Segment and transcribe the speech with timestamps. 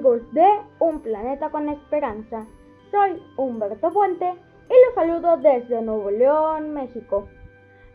[0.00, 2.46] de Un Planeta con Esperanza.
[2.90, 7.28] Soy Humberto Puente y los saludo desde Nuevo León, México.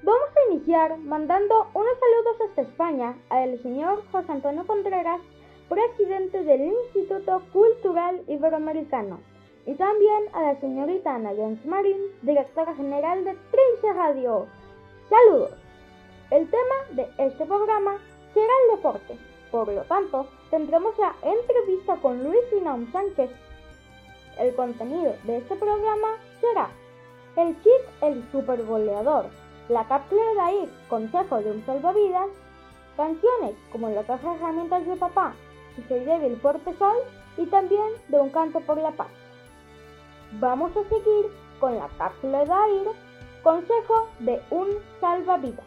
[0.03, 5.19] Vamos a iniciar mandando unos saludos hasta España al señor José Antonio Contreras,
[5.67, 9.19] presidente del Instituto Cultural Iberoamericano,
[9.65, 14.45] y también a la señorita Ana Jens Marín, directora general de Trince Radio.
[15.09, 15.53] Saludos.
[16.29, 17.97] El tema de este programa
[18.35, 19.17] será el deporte.
[19.49, 23.29] Por lo tanto, tendremos la entrevista con Luis Inaum Sánchez.
[24.39, 26.07] El contenido de este programa
[26.39, 26.69] será
[27.35, 29.25] el chip, el super goleador,
[29.67, 32.29] la cápsula de ahí, consejo de un salvavidas,
[32.95, 35.33] canciones como la caja de herramientas de papá,
[35.75, 36.95] si soy débil fuerte sol
[37.35, 39.09] y también de un canto por la paz.
[40.39, 42.91] Vamos a seguir con la cápsula de aire,
[43.43, 44.69] consejo de un
[45.01, 45.65] salvavidas.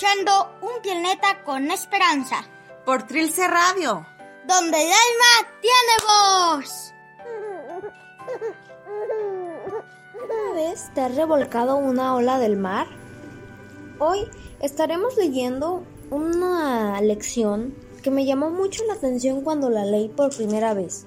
[0.00, 2.42] Escuchando Un planeta con esperanza.
[2.86, 4.06] Por Trilce Radio.
[4.46, 6.94] Donde el alma tiene voz.
[10.14, 12.86] ¿Una vez te has revolcado una ola del mar?
[13.98, 14.26] Hoy
[14.60, 20.72] estaremos leyendo una lección que me llamó mucho la atención cuando la leí por primera
[20.72, 21.06] vez.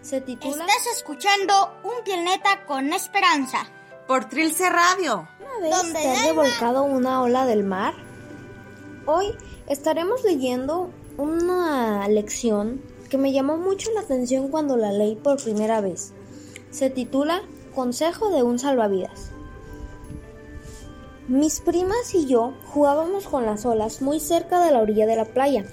[0.00, 3.66] Se titula Estás escuchando Un planeta con esperanza.
[4.06, 5.28] Por Trilce Radio.
[5.40, 8.07] ¿Una vez te has revolcado una ola del mar?
[9.10, 9.28] Hoy
[9.66, 15.80] estaremos leyendo una lección que me llamó mucho la atención cuando la leí por primera
[15.80, 16.12] vez.
[16.70, 17.40] Se titula
[17.74, 19.30] Consejo de un salvavidas.
[21.26, 25.24] Mis primas y yo jugábamos con las olas muy cerca de la orilla de la
[25.24, 25.64] playa.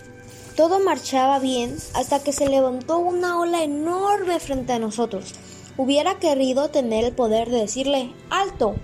[0.55, 5.33] Todo marchaba bien hasta que se levantó una ola enorme frente a nosotros.
[5.75, 8.75] Hubiera querido tener el poder de decirle ¡Alto!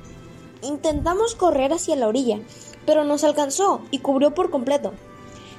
[0.61, 2.41] Intentamos correr hacia la orilla,
[2.85, 4.93] pero nos alcanzó y cubrió por completo.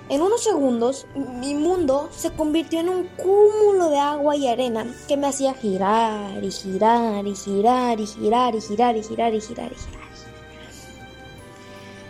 [0.09, 5.17] En unos segundos, mi mundo se convirtió en un cúmulo de agua y arena que
[5.17, 9.73] me hacía girar y girar y girar y girar y girar y girar y girar
[9.73, 10.03] y girar,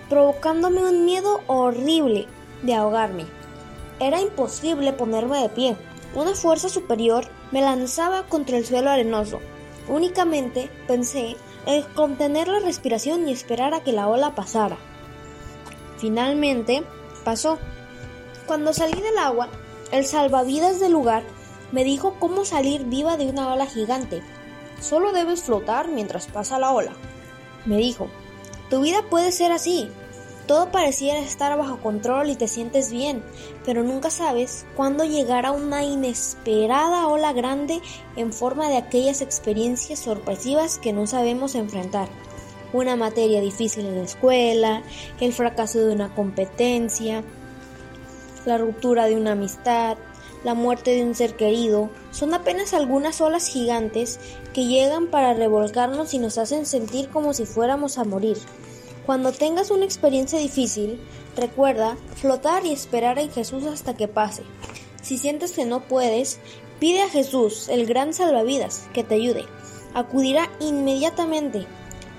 [0.08, 2.26] provocándome un miedo horrible
[2.62, 3.26] de ahogarme.
[4.00, 5.76] Era imposible ponerme de pie.
[6.14, 9.38] Una fuerza superior me lanzaba contra el suelo arenoso.
[9.88, 14.76] Únicamente pensé en contener la respiración y esperar a que la ola pasara.
[16.02, 16.82] Finalmente
[17.24, 17.60] pasó.
[18.48, 19.48] Cuando salí del agua,
[19.92, 21.22] el salvavidas del lugar
[21.70, 24.20] me dijo cómo salir viva de una ola gigante.
[24.80, 26.90] Solo debes flotar mientras pasa la ola.
[27.66, 28.08] Me dijo,
[28.68, 29.92] tu vida puede ser así.
[30.48, 33.22] Todo pareciera estar bajo control y te sientes bien,
[33.64, 37.80] pero nunca sabes cuándo llegará una inesperada ola grande
[38.16, 42.08] en forma de aquellas experiencias sorpresivas que no sabemos enfrentar
[42.72, 44.82] una materia difícil en la escuela,
[45.20, 47.22] el fracaso de una competencia,
[48.44, 49.96] la ruptura de una amistad,
[50.44, 54.18] la muerte de un ser querido, son apenas algunas olas gigantes
[54.52, 58.38] que llegan para revolcarnos y nos hacen sentir como si fuéramos a morir.
[59.06, 61.00] Cuando tengas una experiencia difícil,
[61.36, 64.42] recuerda flotar y esperar en Jesús hasta que pase.
[65.00, 66.38] Si sientes que no puedes,
[66.78, 69.44] pide a Jesús, el gran salvavidas, que te ayude.
[69.94, 71.66] Acudirá inmediatamente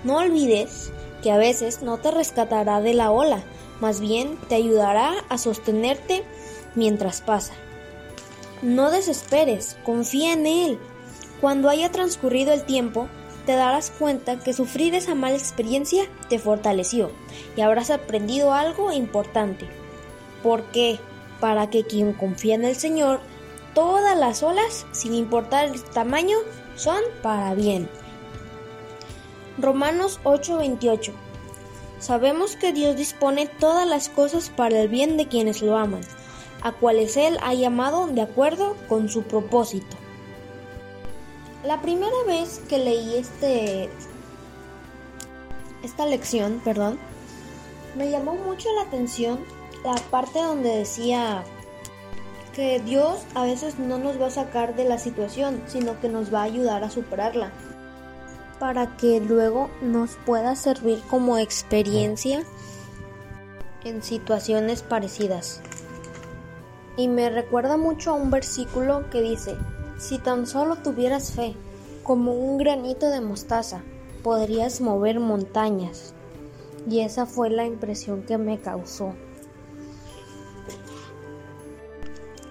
[0.04, 0.92] no olvides
[1.22, 3.44] que a veces no te rescatará de la ola,
[3.80, 6.24] más bien te ayudará a sostenerte
[6.76, 7.54] mientras pasa.
[8.62, 10.80] No desesperes, confía en Él.
[11.42, 13.08] Cuando haya transcurrido el tiempo,
[13.46, 17.12] te darás cuenta que sufrir esa mala experiencia te fortaleció
[17.58, 19.68] y habrás aprendido algo importante.
[20.42, 21.00] Porque
[21.42, 23.20] para que quien confía en el Señor,
[23.74, 26.38] todas las olas, sin importar el tamaño,
[26.76, 27.90] son para bien.
[29.60, 31.14] Romanos 8:28
[32.00, 36.02] Sabemos que Dios dispone todas las cosas para el bien de quienes lo aman,
[36.64, 39.96] a cuales Él ha llamado de acuerdo con su propósito.
[41.64, 43.90] La primera vez que leí este
[45.84, 46.98] esta lección, perdón,
[47.96, 49.40] me llamó mucho la atención
[49.84, 51.44] la parte donde decía
[52.56, 56.34] que Dios a veces no nos va a sacar de la situación, sino que nos
[56.34, 57.52] va a ayudar a superarla
[58.64, 62.46] para que luego nos pueda servir como experiencia
[63.84, 65.60] en situaciones parecidas.
[66.96, 69.58] Y me recuerda mucho a un versículo que dice,
[70.00, 71.58] si tan solo tuvieras fe,
[72.04, 73.82] como un granito de mostaza,
[74.24, 76.14] podrías mover montañas.
[76.90, 79.14] Y esa fue la impresión que me causó.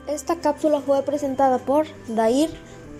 [0.07, 2.51] Esta cápsula fue presentada por Dair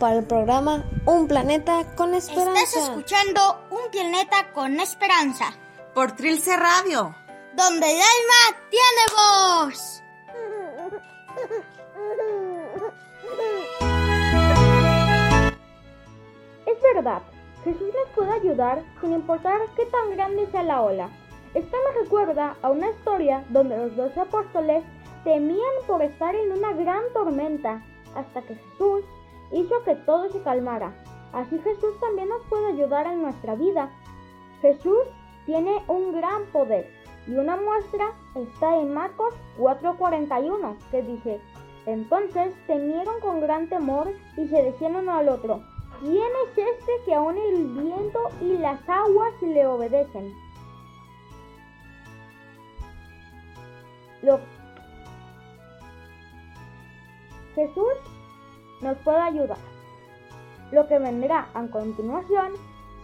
[0.03, 2.61] para el programa Un Planeta con Esperanza.
[2.61, 5.53] Estás escuchando Un Planeta con Esperanza.
[5.95, 7.15] Por Trilce Radio.
[7.55, 9.03] donde el alma tiene
[9.71, 10.03] voz.
[16.67, 17.23] Es verdad,
[17.63, 21.11] Jesús nos puede ayudar sin importar qué tan grande sea la ola.
[21.55, 24.83] Esto me recuerda a una historia donde los dos apóstoles
[25.23, 27.81] temían por estar en una gran tormenta
[28.17, 29.05] hasta que Jesús
[29.53, 30.95] hizo que todo se calmara.
[31.33, 33.91] Así Jesús también nos puede ayudar en nuestra vida.
[34.61, 34.99] Jesús
[35.47, 36.91] tiene un gran poder
[37.27, 41.41] y una muestra está en Marcos 4:41 que dice,
[41.87, 45.63] entonces temieron con gran temor y se decían uno al otro,
[46.01, 46.17] ¿quién
[46.47, 50.33] es este que aún el viento y las aguas le obedecen?
[57.55, 57.93] Jesús
[58.83, 59.59] nos puede ayudar.
[60.71, 62.53] Lo que vendrá a continuación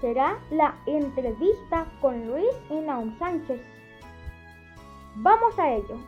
[0.00, 3.60] será la entrevista con Luis y Naum Sánchez.
[5.16, 5.98] Vamos a ello.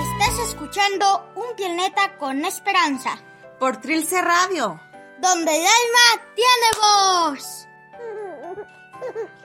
[0.00, 3.18] Estás escuchando Un Planeta con Esperanza,
[3.58, 4.80] Por Trilce Radio.
[5.20, 7.68] donde el alma tiene voz.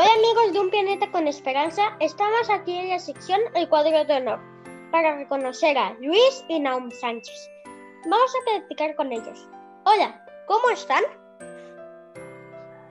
[0.00, 4.14] Hola amigos de Un Planeta con Esperanza, estamos aquí en la sección El Cuadro de
[4.14, 4.38] Honor
[4.92, 7.50] para reconocer a Luis y Naum Sánchez.
[8.08, 9.48] Vamos a platicar con ellos.
[9.86, 11.02] Hola, ¿cómo están?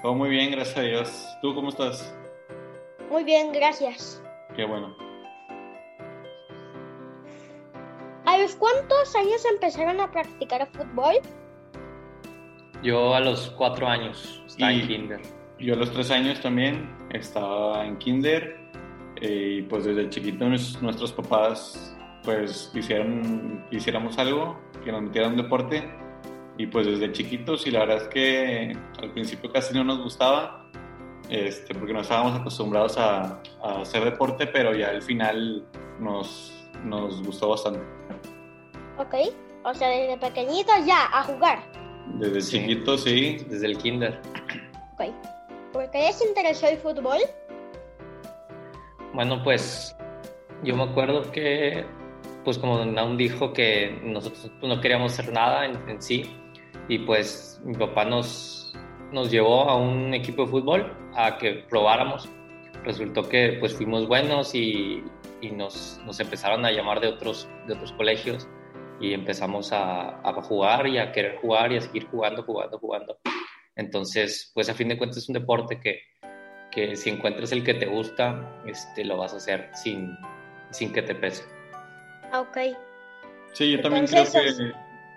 [0.01, 1.27] Todo muy bien, gracias a Dios.
[1.41, 2.13] ¿Tú cómo estás?
[3.09, 4.21] Muy bien, gracias.
[4.57, 4.93] Qué bueno.
[8.25, 11.15] ¿A los cuántos años empezaron a practicar fútbol?
[12.83, 15.36] Yo a los cuatro años estaba Y- en kinder.
[15.59, 18.57] Yo a los tres años también estaba en kinder
[19.21, 25.01] eh, y pues desde chiquito nues- nuestros papás pues quisieron que hiciéramos algo, que nos
[25.01, 25.89] metieran en un deporte
[26.57, 30.65] y pues desde chiquitos y la verdad es que al principio casi no nos gustaba
[31.29, 35.65] este, porque no estábamos acostumbrados a, a hacer deporte, pero ya al final
[35.99, 37.79] nos, nos gustó bastante.
[38.97, 39.13] Ok,
[39.63, 41.59] o sea, desde pequeñitos ya, a jugar.
[42.15, 42.59] Desde Sí.
[42.59, 44.21] chiquitos sí, Desde el kinder.
[44.93, 45.03] Ok.
[45.73, 47.19] ¿Por qué les interesó el fútbol?
[49.13, 49.95] Bueno, pues
[50.63, 51.85] yo me acuerdo que,
[52.43, 56.35] pues como Naum dijo, que nosotros no queríamos hacer nada en, en sí.
[56.87, 58.73] Y pues mi papá nos,
[59.11, 62.29] nos llevó a un equipo de fútbol a que probáramos.
[62.83, 65.03] Resultó que pues fuimos buenos y,
[65.41, 68.47] y nos, nos empezaron a llamar de otros, de otros colegios
[68.99, 73.17] y empezamos a, a jugar y a querer jugar y a seguir jugando, jugando, jugando.
[73.77, 76.01] Entonces, pues a fin de cuentas es un deporte que,
[76.71, 80.17] que si encuentras el que te gusta, este, lo vas a hacer sin,
[80.71, 81.43] sin que te pese.
[82.31, 82.57] Ah, Ok.
[83.53, 84.73] Sí, yo también Entonces, creo que,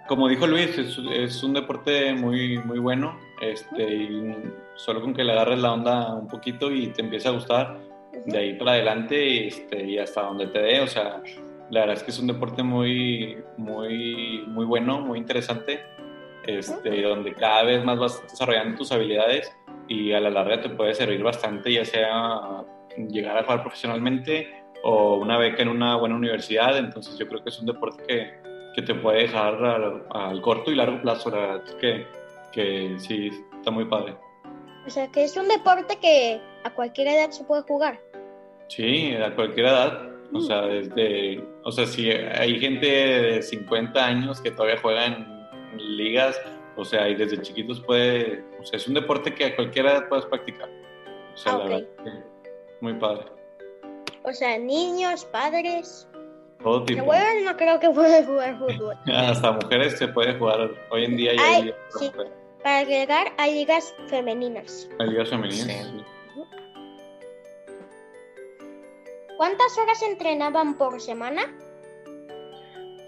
[0.06, 3.18] como dijo Luis, es, es un deporte muy, muy bueno.
[3.40, 4.34] Este, y
[4.76, 7.80] solo con que le agarres la onda un poquito y te empiece a gustar,
[8.26, 10.80] de ahí para adelante este, y hasta donde te dé.
[10.80, 11.22] O sea,
[11.70, 15.80] la verdad es que es un deporte muy, muy, muy bueno, muy interesante,
[16.46, 19.54] este, donde cada vez más vas desarrollando tus habilidades
[19.88, 22.64] y a la larga te puede servir bastante, ya sea
[23.08, 26.76] llegar a jugar profesionalmente o una beca en una buena universidad.
[26.78, 28.40] Entonces yo creo que es un deporte que,
[28.75, 31.30] que te puede dejar al, al corto y largo plazo.
[31.30, 32.06] La verdad es que,
[32.52, 34.16] que sí, está muy padre.
[34.87, 38.00] O sea, que es un deporte que a cualquier edad se puede jugar.
[38.68, 40.09] Sí, a cualquier edad.
[40.32, 45.39] O sea, desde, o sea, si hay gente de 50 años que todavía juega en
[45.76, 46.40] ligas,
[46.76, 50.08] o sea, y desde chiquitos puede, o sea, es un deporte que a cualquier edad
[50.08, 50.68] puedes practicar.
[51.34, 51.70] O sea, Ah, la ok.
[51.70, 52.10] verdad, que
[52.80, 53.26] muy padre.
[54.22, 56.06] O sea, niños, padres.
[56.62, 57.00] Todo tipo.
[57.00, 58.94] Abuelos no creo que puedan jugar fútbol.
[59.14, 60.70] Hasta mujeres se puede jugar.
[60.90, 62.12] Hoy en día ya Ay, hay sí.
[62.62, 64.88] Para agregar, hay ligas femeninas.
[64.98, 65.66] Hay ligas femeninas.
[65.66, 66.04] Sí.
[69.38, 71.42] ¿Cuántas horas entrenaban por semana?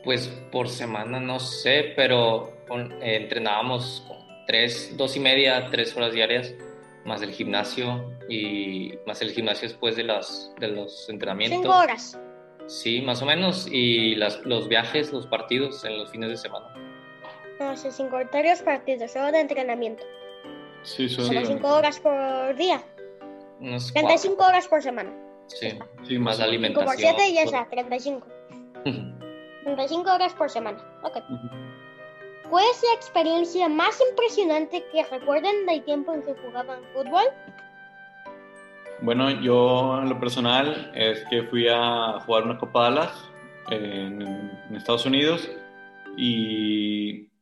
[0.04, 5.96] Pues por semana no sé, pero con- eh, entrenábamos con tres, dos y media, tres
[5.96, 6.54] horas diarias,
[7.04, 11.60] más el gimnasio y más el gimnasio después de, las, de los entrenamientos.
[11.62, 12.18] Cinco horas.
[12.66, 13.66] Sí, más o menos.
[13.70, 16.66] Y las, los viajes, los partidos en los fines de semana.
[17.60, 20.02] No sé, sin contar los partidos, solo de entrenamiento.
[20.82, 22.82] Sí, son cinco horas por día.
[23.60, 24.52] Unos 35 cuatro.
[24.54, 25.12] horas por semana.
[25.46, 25.68] Sí,
[26.08, 26.68] Sí, más la o menos.
[26.68, 27.14] 5 por alimentación.
[27.16, 28.26] 7 y ya está, 35.
[29.64, 30.78] 35 horas por semana.
[31.04, 31.18] Ok.
[32.52, 37.24] ¿Cuál es la experiencia más impresionante que recuerden del tiempo en que jugaban fútbol?
[39.00, 43.30] Bueno, yo en lo personal es que fui a jugar una Copa Dallas
[43.70, 45.50] en, en Estados Unidos
[46.18, 47.32] y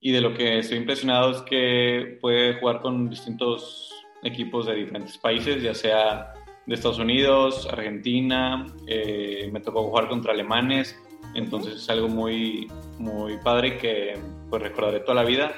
[0.00, 3.90] y de lo que estoy impresionado es que puede jugar con distintos
[4.22, 6.34] equipos de diferentes países, ya sea
[6.66, 10.96] de Estados Unidos, Argentina, eh, me tocó jugar contra alemanes,
[11.36, 14.18] entonces es algo muy, muy padre que
[14.50, 15.52] pues recordaré toda la vida.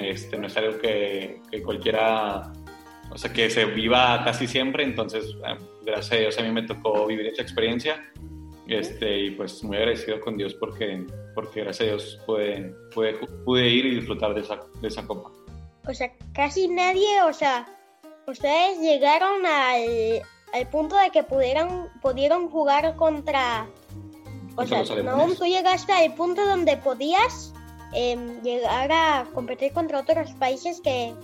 [0.00, 2.50] Este, no es algo que, que cualquiera,
[3.10, 6.62] o sea, que se viva casi siempre, entonces eh, gracias a Dios a mí me
[6.62, 8.02] tocó vivir esta experiencia
[8.66, 11.04] este, y pues muy agradecido con Dios porque,
[11.34, 13.14] porque gracias a Dios pude, pude,
[13.44, 15.30] pude ir y disfrutar de esa, de esa copa.
[15.86, 17.66] O sea, casi nadie, o sea,
[18.26, 20.22] ustedes llegaron al,
[20.54, 23.66] al punto de que pudieran, pudieron jugar contra...
[24.56, 27.52] O sea, no, tú llegaste al punto donde podías
[27.94, 31.14] em, llegar a competir contra otros países que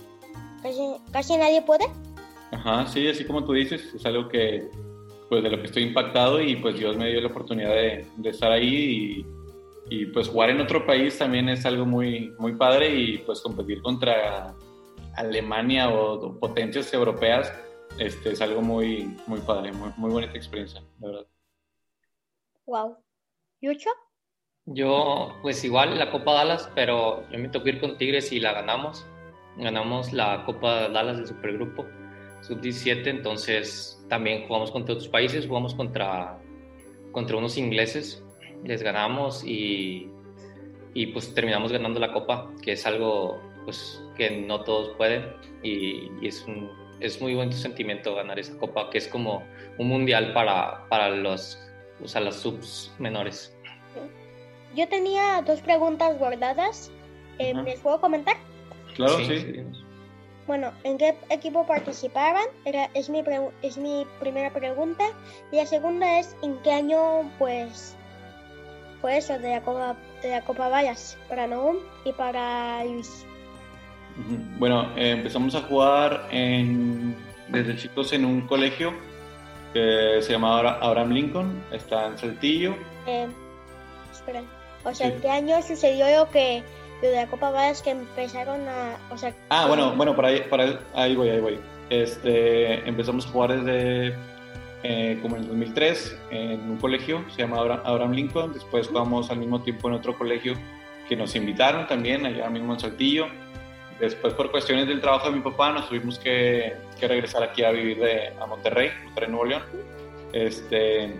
[0.61, 1.85] casi, casi nadie puede.
[2.51, 4.69] Ajá, sí, así como tú dices, es algo que,
[5.29, 8.29] pues de lo que estoy impactado y pues Dios me dio la oportunidad de, de
[8.29, 9.25] estar ahí
[9.89, 13.41] y, y, pues jugar en otro país también es algo muy, muy padre y pues
[13.41, 14.55] competir contra
[15.15, 17.53] Alemania o, o potencias europeas
[17.97, 21.27] este, es algo muy, muy padre, muy, muy bonita experiencia, la verdad.
[22.65, 22.97] Wow.
[23.61, 23.89] ¿Yucho?
[24.65, 28.53] Yo, pues igual la Copa Dallas, pero yo me tocó ir con Tigres y la
[28.53, 29.05] ganamos.
[29.57, 31.85] Ganamos la Copa Dallas del Supergrupo
[32.41, 36.39] Sub-17, entonces también jugamos contra otros países, jugamos contra,
[37.11, 38.23] contra unos ingleses,
[38.63, 40.09] les ganamos y,
[40.93, 46.09] y pues terminamos ganando la Copa, que es algo pues que no todos pueden y,
[46.21, 49.43] y es, un, es muy buen sentimiento ganar esa Copa, que es como
[49.77, 51.59] un mundial para, para los,
[52.03, 53.53] o sea, las subs menores.
[54.75, 56.91] Yo tenía dos preguntas guardadas.
[57.39, 57.53] Eh.
[57.65, 58.35] ¿Les puedo comentar?
[58.95, 59.63] Claro, sí.
[60.45, 62.45] Bueno, ¿en qué equipo participaban?
[62.65, 63.23] Era, es, mi
[63.61, 65.05] es mi primera pregunta.
[65.51, 67.95] Y la segunda es, ¿en qué año, pues,
[69.01, 71.17] fue eso de la Copa, de la Copa Vallas?
[71.29, 73.25] Para Noam y para Luis.
[74.57, 77.15] Bueno, eh, empezamos a jugar en,
[77.47, 78.93] desde chicos en un colegio
[79.73, 82.75] que se Abra- Abraham Lincoln, está en Saltillo.
[83.07, 83.27] Eh,
[84.11, 84.45] esperen.
[84.83, 85.13] O sea, Sí.
[85.13, 86.63] ¿en qué año sucedió lo que
[87.01, 88.97] lo de la Copa Vallas que empezaron a...
[89.09, 91.59] O sea, Ah, bueno, bueno, para ahí, para ahí- voy, ahí voy.
[91.89, 94.15] Este, empezamos a jugar desde
[94.83, 98.53] eh, como en el 2003 en un colegio, se llama Abra- Abraham Lincoln.
[98.53, 100.53] Después jugamos al mismo tiempo en otro colegio
[101.07, 103.27] que nos invitaron también, allá mismo en Saltillo.
[103.99, 107.71] Después, por cuestiones del trabajo de mi papá, nos tuvimos que, que regresar aquí a
[107.71, 109.63] vivir de, a Monterrey, Monterrey, Nuevo León.
[110.31, 111.13] Este,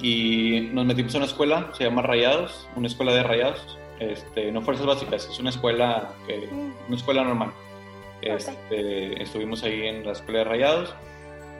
[0.00, 3.78] y nos metimos a una escuela, se llama Rayados, una escuela de Rayados.
[3.98, 6.12] Este, no fuerzas básicas, es una escuela
[6.86, 7.52] una escuela normal.
[8.20, 10.94] Este, estuvimos ahí en la escuela de Rayados.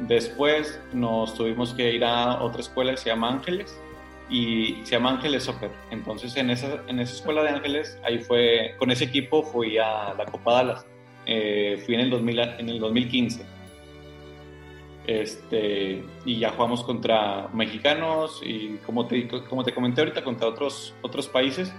[0.01, 3.81] Después nos tuvimos que ir a otra escuela que se llama Ángeles
[4.29, 5.71] y se llama Ángeles Soccer.
[5.91, 10.15] Entonces en esa, en esa escuela de Ángeles, ahí fue, con ese equipo fui a
[10.15, 10.87] la Copa Dallas.
[11.27, 13.45] Eh, fui en el, 2000, en el 2015.
[15.07, 20.95] Este, y ya jugamos contra mexicanos y como te, como te comenté ahorita, contra otros,
[21.03, 21.73] otros países.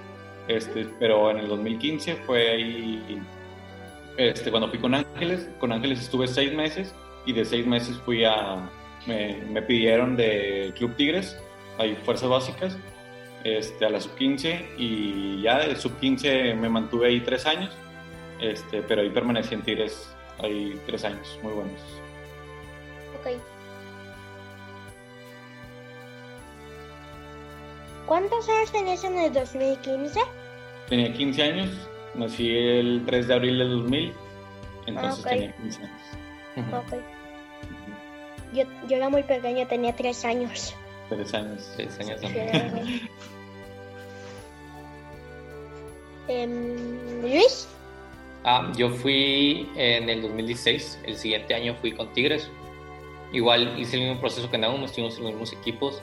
[0.47, 3.21] Este, pero en el 2015 fue ahí
[4.17, 6.93] este, cuando fui con Ángeles, con Ángeles estuve seis meses
[7.25, 8.69] y de seis meses fui a,
[9.05, 11.37] me, me pidieron de Club Tigres,
[11.77, 12.77] hay fuerzas básicas,
[13.43, 17.71] este, a la sub-15 y ya de sub-15 me mantuve ahí tres años,
[18.39, 21.79] este, pero ahí permanecí en Tigres ahí tres años, muy buenos.
[23.19, 23.41] ok.
[28.05, 30.19] ¿Cuántos años tenías en el 2015?
[30.89, 31.69] Tenía 15 años,
[32.15, 34.13] nací el 3 de abril del 2000,
[34.85, 35.27] entonces Ah, ok.
[35.29, 36.73] tenía 15 años.
[36.73, 36.93] Ok.
[38.53, 40.73] Yo, yo era muy pequeña, tenía tres años.
[41.09, 41.71] Tres años.
[41.75, 43.09] Seis años también.
[46.27, 47.67] Em, Luis,
[48.49, 52.49] Ah, yo fui en el 2016, el siguiente año fui con Tigres.
[53.33, 56.01] Igual hice el mismo proceso que Naum, estuvimos en los mismos equipos.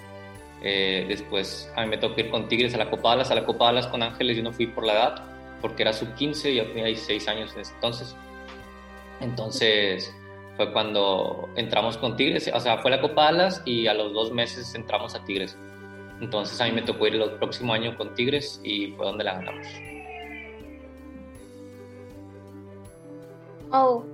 [0.62, 3.30] Eh, después a mí me tocó ir con Tigres a la Copa Dallas.
[3.30, 5.24] A la Copa Dallas con Ángeles yo no fui por la edad,
[5.62, 8.14] porque era sub-15 y yo tenía 16 años en ese entonces.
[9.20, 10.14] Entonces
[10.56, 14.32] fue cuando entramos con Tigres, o sea, fue la Copa Dallas y a los dos
[14.32, 15.56] meses entramos a Tigres.
[16.20, 19.34] Entonces a mí me tocó ir el próximo año con Tigres y fue donde la
[19.34, 19.66] ganamos.
[23.76, 24.04] oh,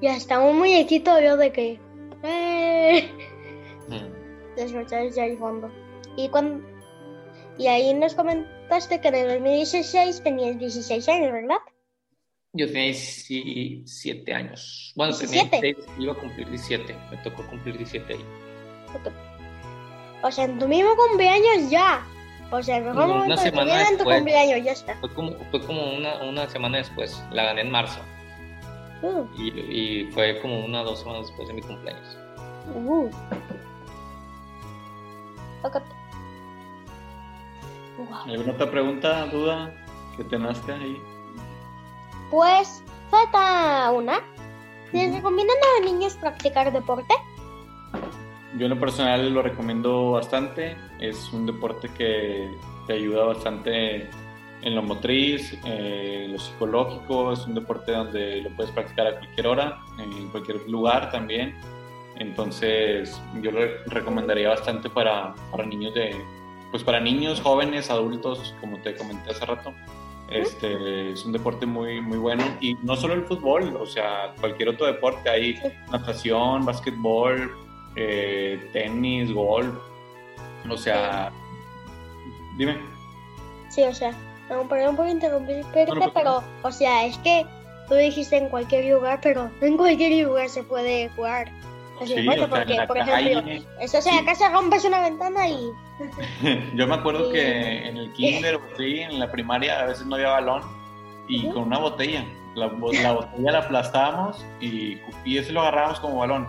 [0.00, 1.80] ya está un muñequito yo de que...
[2.22, 3.10] Eh,
[3.90, 4.56] Mm.
[4.56, 5.70] desde el fondo.
[6.16, 6.64] Y, cuando,
[7.58, 11.56] y ahí nos comentaste que en el 2016 tenías 16 años, ¿verdad?
[12.52, 14.92] Yo tenía 17 años.
[14.96, 15.50] Bueno, 17.
[15.50, 16.96] tenía 16, iba a cumplir 17.
[17.10, 18.24] Me tocó cumplir 17 ahí.
[20.22, 22.04] O sea, en tu mismo cumpleaños ya.
[22.50, 24.96] O sea, el mejor Una momento de tu semana vida en tu cumpleaños, ya está.
[24.98, 28.00] Fue como, fue como una, una semana después, la gané en marzo.
[29.02, 32.18] Uh, Y, y fue como una o dos semanas después de mi cumpleaños.
[32.74, 33.08] uh.
[35.62, 35.86] Tócate.
[37.96, 38.14] Wow.
[38.26, 39.72] ¿Alguna otra pregunta, duda
[40.16, 41.00] que te nazca ahí?
[42.30, 44.20] Pues falta una.
[44.92, 47.14] ¿Les recomiendan a los niños practicar deporte?
[48.56, 50.76] Yo en lo personal lo recomiendo bastante.
[51.00, 52.48] Es un deporte que
[52.86, 54.10] te ayuda bastante
[54.62, 57.32] en lo motriz, eh, en lo psicológico.
[57.32, 61.56] Es un deporte donde lo puedes practicar a cualquier hora, en cualquier lugar también.
[62.16, 66.14] Entonces yo lo recomendaría bastante para, para niños de,
[66.70, 69.72] pues para niños, jóvenes, adultos, como te comenté hace rato.
[70.30, 72.44] Este, es un deporte muy, muy bueno.
[72.60, 75.60] Y no solo el fútbol, o sea, cualquier otro deporte, hay
[75.90, 77.52] natación, básquetbol,
[77.96, 79.74] eh, tenis, golf,
[80.68, 81.32] o sea,
[82.56, 82.78] dime.
[83.68, 84.12] Sí, o sea,
[84.48, 87.44] no, perdón por interrumpirte, No, no pero, o sea, es que
[87.88, 91.50] tú dijiste en cualquier lugar, pero no en cualquier lugar se puede jugar.
[92.06, 93.62] Sí, sea, en porque, la por ejemplo, calle.
[93.80, 95.70] estás en la casa, rompes una ventana y
[96.74, 100.14] Yo me acuerdo que en el kinder o sí, en la primaria a veces no
[100.16, 100.62] había balón
[101.28, 106.00] y con una botella, la, bo- la botella la aplastábamos y, y eso lo agarrábamos
[106.00, 106.48] como balón.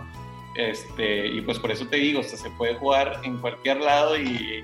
[0.54, 4.16] Este, y pues por eso te digo, o sea, se puede jugar en cualquier lado
[4.18, 4.62] y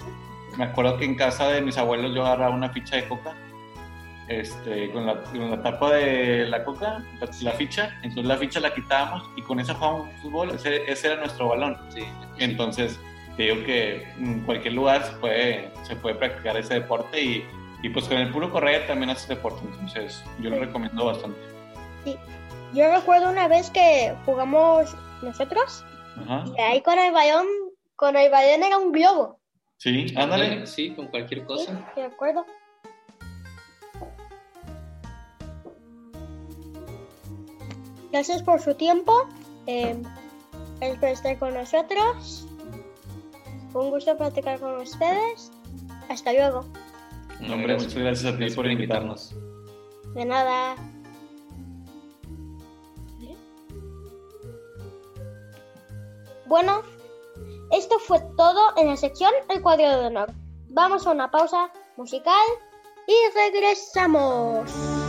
[0.56, 3.34] me acuerdo que en casa de mis abuelos yo agarraba una ficha de coca,
[4.28, 8.60] este, con, la, con la tapa de la coca, la, la ficha, entonces la ficha
[8.60, 11.78] la quitábamos y con esa jugábamos fútbol, ese, ese era nuestro balón.
[11.88, 12.04] Sí.
[12.38, 12.98] Entonces,
[13.36, 17.46] te digo que en cualquier lugar se puede, se puede practicar ese deporte y,
[17.82, 19.60] y pues con el puro correr también haces deporte.
[19.64, 21.38] Entonces, yo lo recomiendo bastante.
[22.74, 25.84] yo recuerdo una vez que jugamos nosotros
[26.20, 26.44] Ajá.
[26.56, 27.46] y ahí con el balón,
[27.96, 29.38] con el balón era un globo.
[29.78, 30.66] Sí, ándale.
[30.66, 31.46] Sí, con cualquier ¿sí?
[31.46, 31.92] cosa.
[31.94, 32.44] De acuerdo.
[38.12, 39.26] Gracias por su tiempo.
[39.66, 39.96] Eh,
[40.80, 42.46] gracias por estar con nosotros.
[43.72, 45.52] Fue un gusto platicar con ustedes.
[46.08, 46.64] Hasta luego.
[47.40, 49.34] No, hombre, muchas gracias a ti por invitarnos.
[50.14, 50.76] De nada.
[56.46, 56.82] Bueno,
[57.70, 60.32] esto fue todo en la sección El cuadro de honor.
[60.70, 62.46] Vamos a una pausa musical
[63.06, 65.07] y regresamos.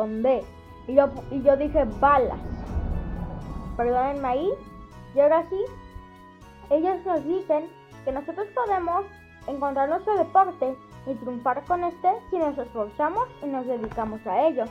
[0.00, 0.42] Con.
[0.86, 2.38] Y yo, y yo dije balas.
[3.76, 4.50] Perdónenme ahí.
[5.14, 5.64] Y ahora sí,
[6.70, 7.68] ellos nos dicen
[8.04, 9.04] que nosotros podemos
[9.46, 14.64] encontrar nuestro deporte y triunfar con este si nos esforzamos y nos dedicamos a ello.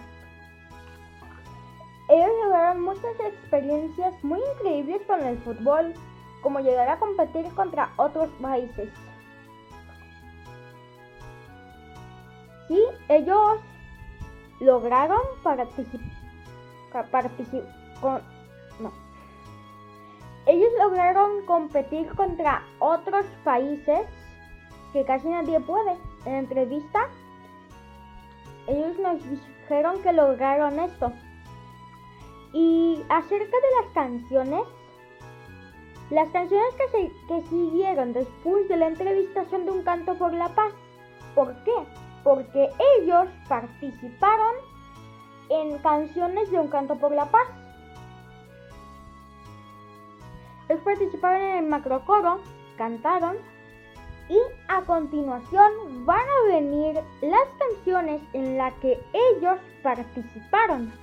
[2.10, 5.94] Ellos lograron muchas experiencias muy increíbles con el fútbol,
[6.42, 8.90] como llegar a competir contra otros países.
[12.68, 13.60] Sí, ellos
[14.60, 16.02] lograron participar.
[18.80, 18.92] no.
[20.46, 24.08] Ellos lograron competir contra otros países
[24.94, 25.92] que casi nadie puede.
[26.26, 27.10] En la entrevista,
[28.68, 31.12] ellos nos dijeron que lograron esto.
[32.54, 34.64] Y acerca de las canciones,
[36.10, 40.34] las canciones que, se, que siguieron después de la entrevista son de un canto por
[40.34, 40.74] la paz.
[41.36, 41.74] ¿Por qué?
[42.24, 44.56] Porque ellos participaron
[45.50, 47.48] en canciones de un canto por la paz.
[50.68, 52.42] Ellos participaron en el macrocoro,
[52.78, 53.38] cantaron
[54.30, 60.94] y A continuación van a venir las canciones en las que ellos participaron.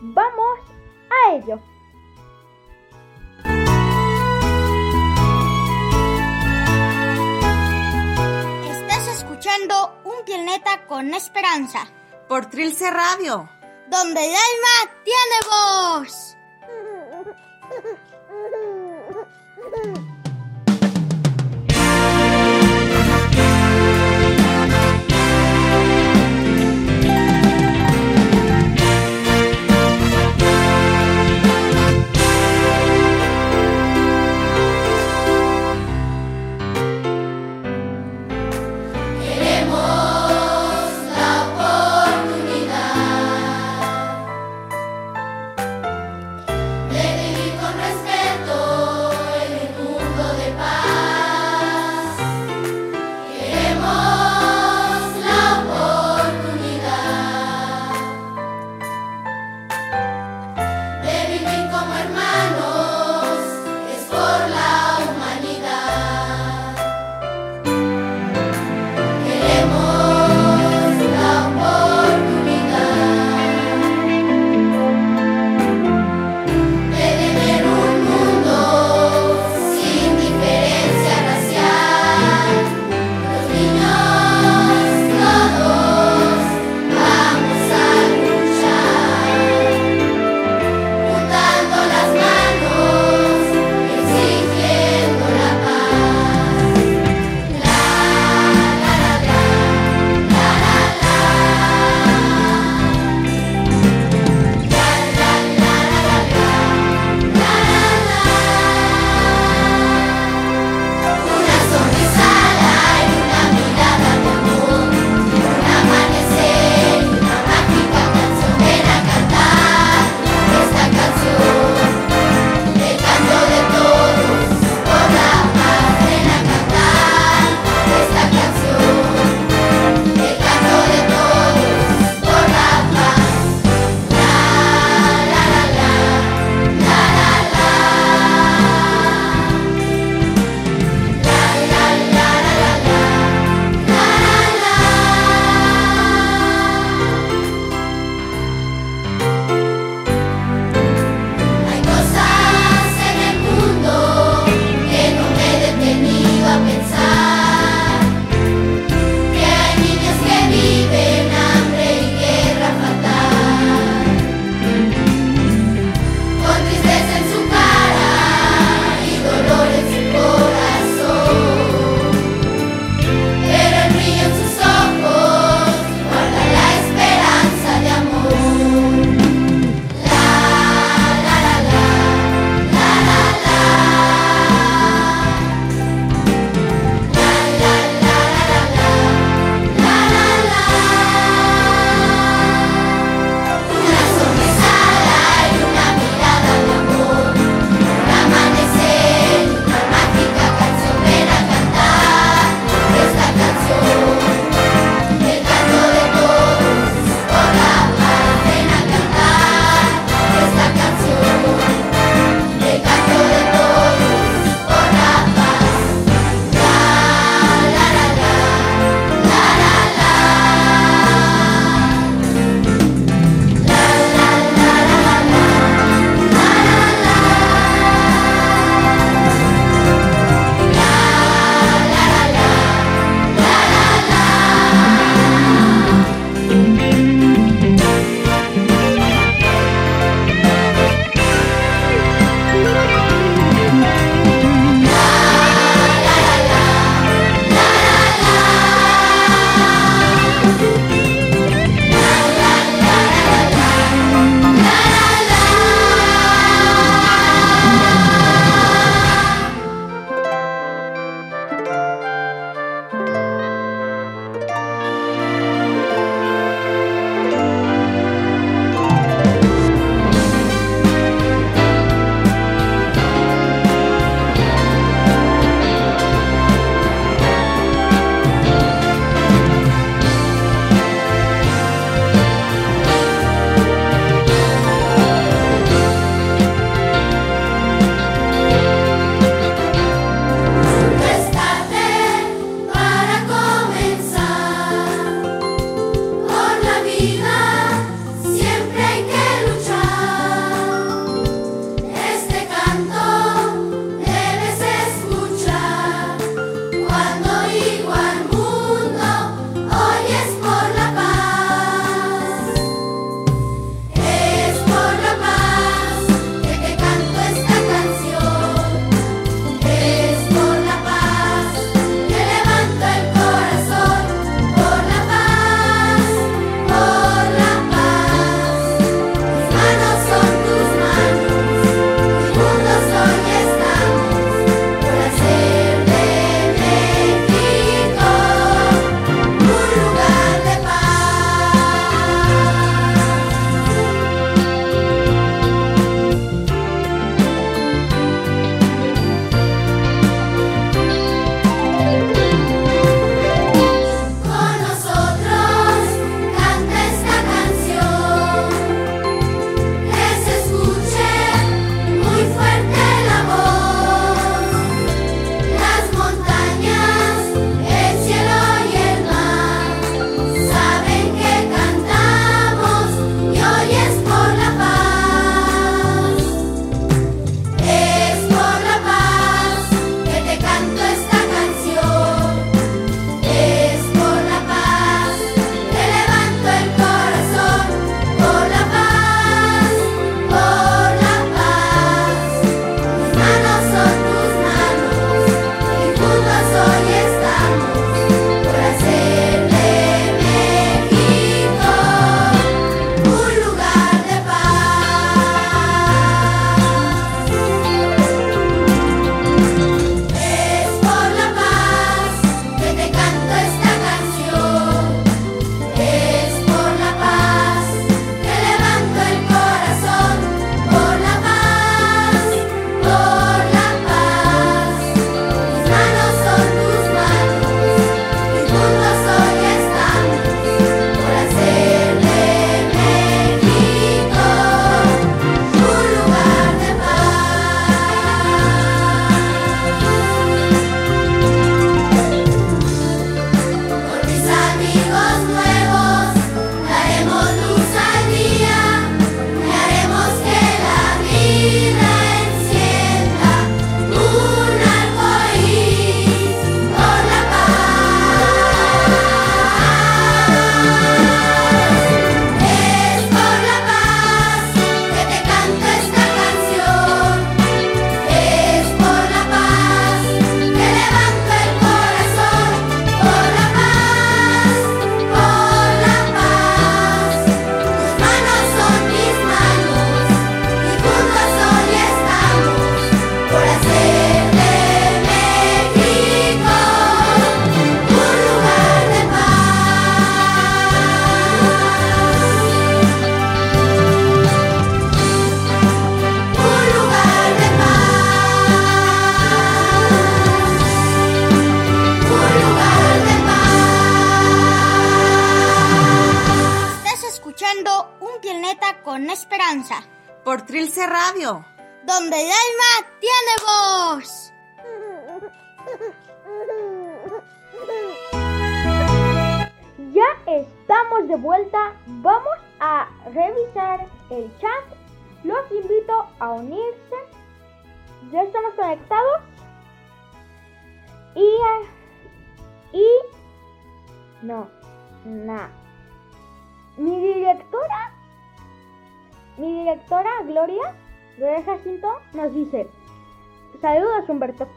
[0.00, 0.58] Vamos
[1.10, 1.58] a ello.
[9.50, 11.86] Escuchando Un Planeta con Esperanza,
[12.28, 13.48] Por Trilce Radio.
[13.88, 16.36] donde el alma tiene voz.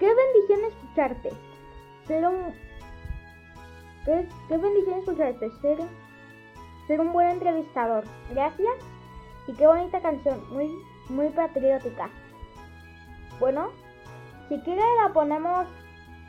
[0.04, 1.30] Qué bendición escucharte.
[2.08, 2.54] Ser un
[4.04, 5.78] Qué, bendición escucharte, ser,
[6.88, 8.04] ser un buen entrevistador.
[8.30, 8.74] Gracias.
[9.48, 10.70] Y qué bonita canción, muy,
[11.08, 12.10] muy patriótica.
[13.40, 13.70] Bueno,
[14.50, 15.68] si quiere la ponemos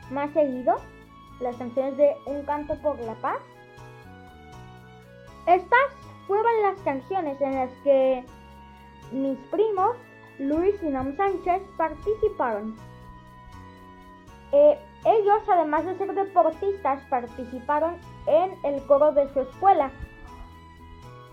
[0.09, 0.77] más seguido,
[1.41, 3.39] las canciones de Un canto por la paz.
[5.47, 5.91] Estas
[6.27, 8.23] fueron las canciones en las que
[9.11, 9.97] mis primos,
[10.39, 12.94] Luis y Nam Sánchez, participaron.
[14.51, 19.91] Eh, ellos, además de ser deportistas, participaron en el coro de su escuela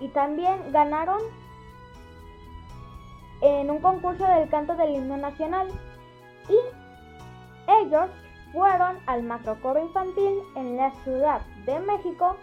[0.00, 1.20] y también ganaron
[3.40, 5.68] en un concurso del canto del himno nacional.
[6.48, 6.58] Y
[7.80, 8.10] ellos
[8.52, 12.36] fueron al macrocoro infantil en la Ciudad de México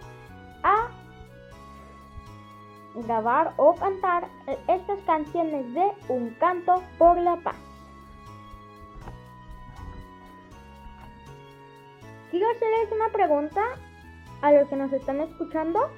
[0.64, 0.88] a
[2.96, 4.28] grabar o cantar
[4.68, 7.69] estas canciones de Un canto por la paz.
[12.32, 13.62] Quiero hacerles una pregunta
[14.42, 15.90] a los que nos están escuchando.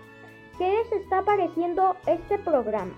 [0.57, 2.93] ¿Qué les está pareciendo este programa?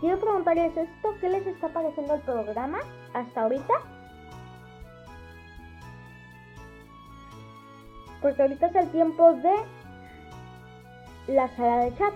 [0.00, 2.78] Quiero preguntarles esto, ¿qué les está pareciendo el programa
[3.12, 3.74] hasta ahorita?
[8.22, 9.54] Porque ahorita es el tiempo de
[11.34, 12.14] la sala de chat.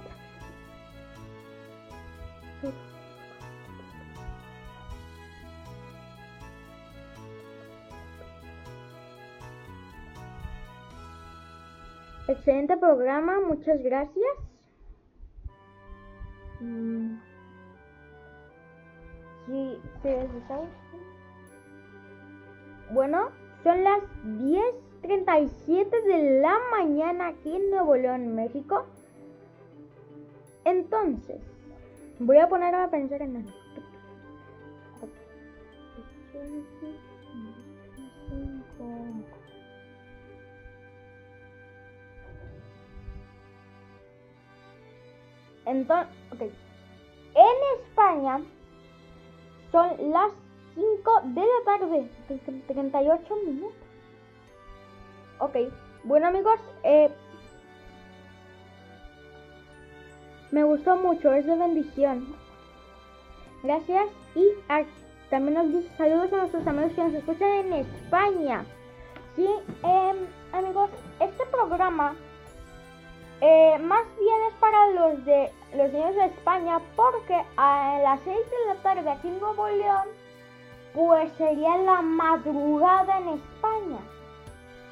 [12.29, 14.35] Excelente programa, muchas gracias.
[16.61, 17.17] Mm.
[19.47, 20.69] Sí, ¿sabes?
[22.91, 23.31] Bueno,
[23.63, 28.85] son las 10.37 de la mañana aquí en Nuevo León, México.
[30.65, 31.41] Entonces,
[32.19, 33.59] voy a poner a pensar en algo.
[45.69, 46.41] Entonces, ok.
[47.35, 48.41] En España
[49.71, 50.33] son las
[50.75, 52.09] 5 de la tarde,
[52.67, 53.77] 38 minutos.
[55.41, 55.57] Ok,
[56.05, 57.11] bueno amigos, eh,
[60.51, 62.35] me gustó mucho, es de bendición.
[63.63, 64.83] Gracias y ah,
[65.31, 68.65] también nos dice saludos a nuestros amigos que nos escuchan en España.
[69.37, 69.47] Sí,
[69.83, 70.17] em,
[70.53, 70.91] amigos,
[71.21, 72.15] este programa
[73.41, 78.37] eh, más bien es para los de los niños de España porque a las 6
[78.37, 80.09] de la tarde aquí en Nuevo León
[80.95, 83.99] pues sería la madrugada en España.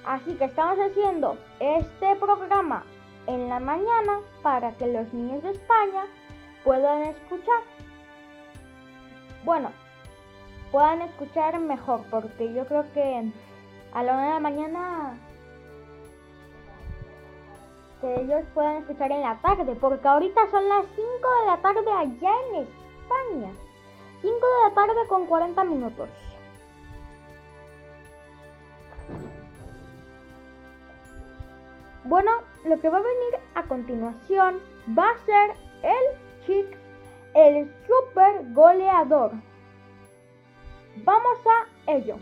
[0.04, 2.84] Así que estamos haciendo este programa
[3.26, 6.04] en la mañana para que los niños de España
[6.62, 7.62] puedan escuchar.
[9.44, 9.70] Bueno,
[10.70, 13.32] puedan escuchar mejor porque yo creo que
[13.92, 15.14] a la una de la mañana
[18.14, 21.04] ellos puedan escuchar en la tarde, porque ahorita son las 5
[21.40, 23.52] de la tarde allá en España.
[24.22, 26.08] 5 de la tarde con 40 minutos.
[32.04, 32.30] Bueno,
[32.64, 34.60] lo que va a venir a continuación
[34.96, 35.50] va a ser
[35.82, 36.78] el chic,
[37.34, 39.32] el super goleador.
[41.04, 42.16] Vamos a ello.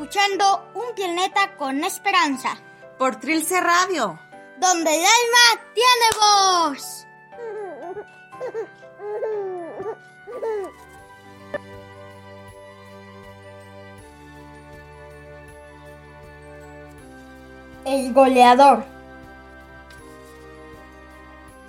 [0.00, 2.56] Escuchando Un Planeta con Esperanza,
[2.98, 4.18] Por Trilce Radio.
[4.58, 6.06] donde el alma tiene
[6.74, 7.06] voz.
[17.84, 18.84] El goleador.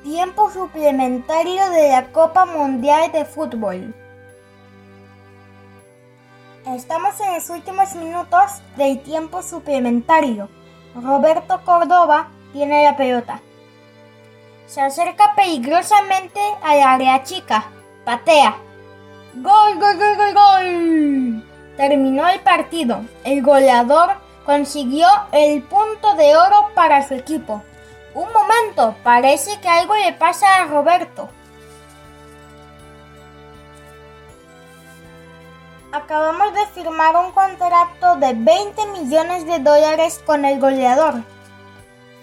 [0.03, 3.93] Tiempo suplementario de la Copa Mundial de Fútbol.
[6.65, 10.47] Estamos en los últimos minutos del tiempo suplementario.
[10.93, 13.41] Roberto Córdoba tiene la pelota.
[14.67, 17.65] Se acerca peligrosamente al área chica.
[18.05, 18.57] Patea.
[19.33, 21.43] ¡Gol, gol, gol, gol, gol!
[21.77, 23.05] Terminó el partido.
[23.23, 24.11] El goleador
[24.45, 27.63] consiguió el punto de oro para su equipo.
[28.13, 31.27] Un momento, parece que algo le pasa a Roberto.
[35.93, 41.15] Acabamos de firmar un contrato de 20 millones de dólares con el goleador.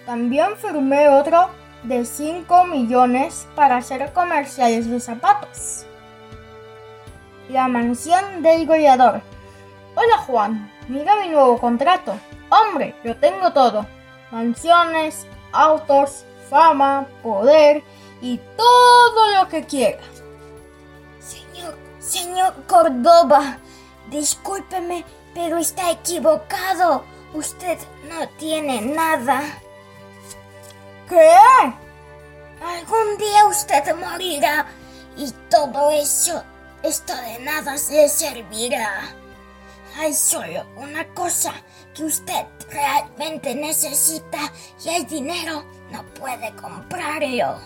[0.07, 1.51] También firmé otro
[1.83, 5.85] de 5 millones para hacer comerciales de zapatos.
[7.49, 9.21] La mansión del goleador.
[9.93, 12.15] Hola Juan, mira mi nuevo contrato.
[12.49, 13.85] Hombre, yo tengo todo.
[14.31, 17.83] Mansiones, autos, fama, poder
[18.19, 19.99] y todo lo que quiera.
[22.67, 23.57] Córdoba,
[24.09, 27.03] discúlpeme, pero está equivocado.
[27.33, 27.77] Usted
[28.09, 29.41] no tiene nada.
[31.07, 31.29] ¿Qué?
[32.65, 34.65] Algún día usted morirá
[35.15, 36.43] y todo eso,
[36.83, 39.15] esto de nada le servirá.
[39.97, 41.53] Hay solo una cosa
[41.93, 44.51] que usted realmente necesita
[44.83, 47.59] y el dinero no puede comprarlo.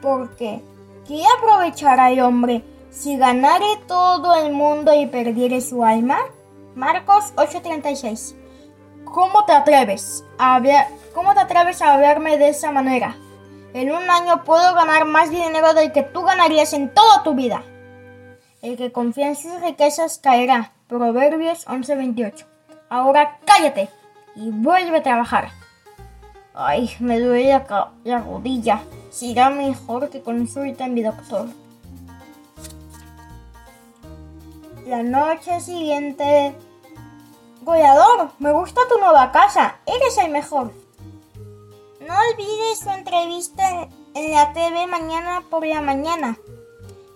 [0.00, 0.62] ¿Por qué?
[1.06, 2.62] ¿Qué aprovechará el hombre
[2.94, 6.18] si ganare todo el mundo y perdiere su alma?
[6.76, 8.36] Marcos 8:36.
[9.04, 13.16] ¿Cómo te atreves a hablar, cómo te atreves a hablarme de esa manera?
[13.74, 17.62] En un año puedo ganar más dinero del que tú ganarías en toda tu vida.
[18.62, 20.72] El que confía en sus riquezas caerá.
[20.86, 22.46] Proverbios 11:28.
[22.88, 23.88] Ahora cállate
[24.36, 25.48] y vuelve a trabajar.
[26.54, 28.82] Ay, me duele la, la rodilla.
[29.10, 31.48] Será mejor que consulte a mi doctor.
[34.86, 36.54] La noche siguiente...
[37.62, 39.76] Goleador, me gusta tu nueva casa.
[39.86, 40.72] Eres el mejor.
[42.06, 46.36] No olvides su entrevista en la TV mañana por la mañana.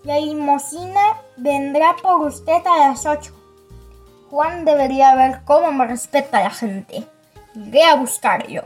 [0.04, 3.34] La limosina vendrá por usted a las 8.
[4.30, 7.06] Juan debería ver cómo me respeta la gente.
[7.54, 8.62] Iré a buscarlo.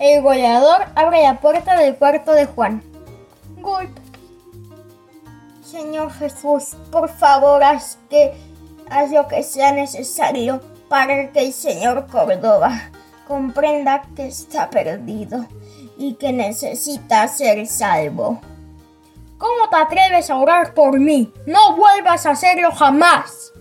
[0.00, 2.82] El goleador abre la puerta del cuarto de Juan.
[3.60, 4.05] Golpe.
[5.76, 8.32] Señor Jesús, por favor, haz que
[8.88, 12.72] haz lo que sea necesario para que el señor Córdoba
[13.28, 15.46] comprenda que está perdido
[15.98, 18.40] y que necesita ser salvo.
[19.36, 21.30] ¿Cómo te atreves a orar por mí?
[21.44, 23.52] No vuelvas a hacerlo jamás.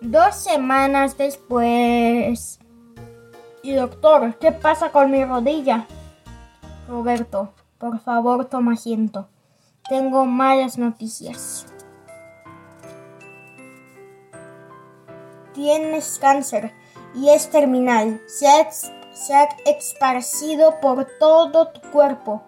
[0.00, 2.60] Dos semanas después.
[3.62, 5.86] Y doctor, ¿qué pasa con mi rodilla?
[6.88, 9.28] Roberto, por favor toma asiento.
[9.88, 11.66] Tengo malas noticias.
[15.54, 16.72] Tienes cáncer
[17.14, 18.20] y es terminal.
[18.28, 22.42] Se ha, se ha esparcido por todo tu cuerpo.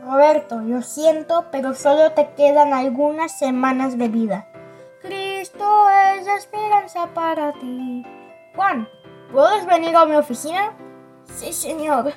[0.00, 4.46] Roberto, lo siento, pero solo te quedan algunas semanas de vida.
[5.02, 8.06] Cristo es esperanza para ti.
[8.54, 8.88] Juan,
[9.32, 10.72] ¿puedes venir a mi oficina?
[11.36, 12.12] Sí, señor.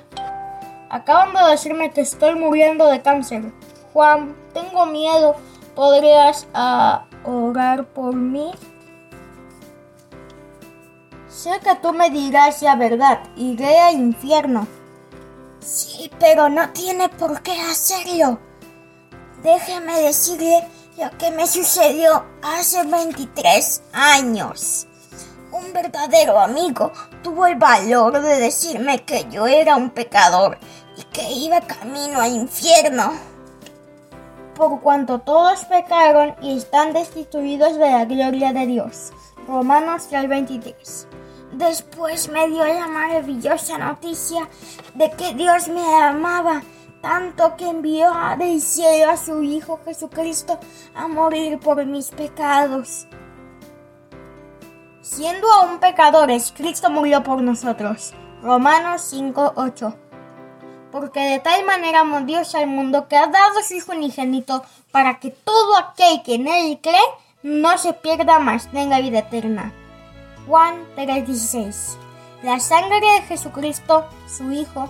[0.89, 3.51] Acaban de decirme que estoy muriendo de cáncer.
[3.93, 5.35] Juan, tengo miedo.
[5.75, 8.51] ¿Podrías uh, orar por mí?
[11.27, 13.19] Sé que tú me dirás la verdad.
[13.35, 14.67] Iré al infierno.
[15.59, 18.39] Sí, pero no tiene por qué hacerlo.
[19.43, 20.67] Déjeme decirle
[20.97, 24.87] lo que me sucedió hace 23 años.
[25.51, 26.91] Un verdadero amigo
[27.23, 30.57] tuvo el valor de decirme que yo era un pecador
[30.97, 33.30] y que iba camino al infierno.
[34.55, 39.11] Por cuanto todos pecaron y están destituidos de la gloria de Dios.
[39.47, 41.07] Romanos 3:23.
[41.53, 44.47] Después me dio la maravillosa noticia
[44.93, 46.61] de que Dios me amaba
[47.01, 50.59] tanto que envió del cielo a su Hijo Jesucristo
[50.93, 53.07] a morir por mis pecados.
[55.01, 58.13] Siendo aún pecadores, Cristo murió por nosotros.
[58.41, 60.10] Romanos 5:8.
[60.91, 65.19] Porque de tal manera amó Dios al mundo que ha dado su Hijo unigénito para
[65.19, 66.99] que todo aquel que en él cree
[67.43, 69.73] no se pierda más, tenga vida eterna.
[70.47, 71.97] Juan 3:16.
[72.43, 74.89] La sangre de Jesucristo, su Hijo,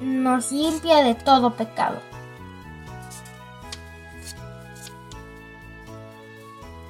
[0.00, 2.00] nos limpia de todo pecado.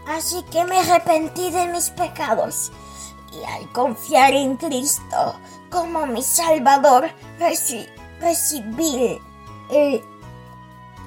[0.06, 2.72] Así que me arrepentí de mis pecados
[3.32, 5.34] y al confiar en Cristo
[5.72, 7.10] como mi Salvador,
[7.40, 7.88] reci
[8.20, 9.20] recibí,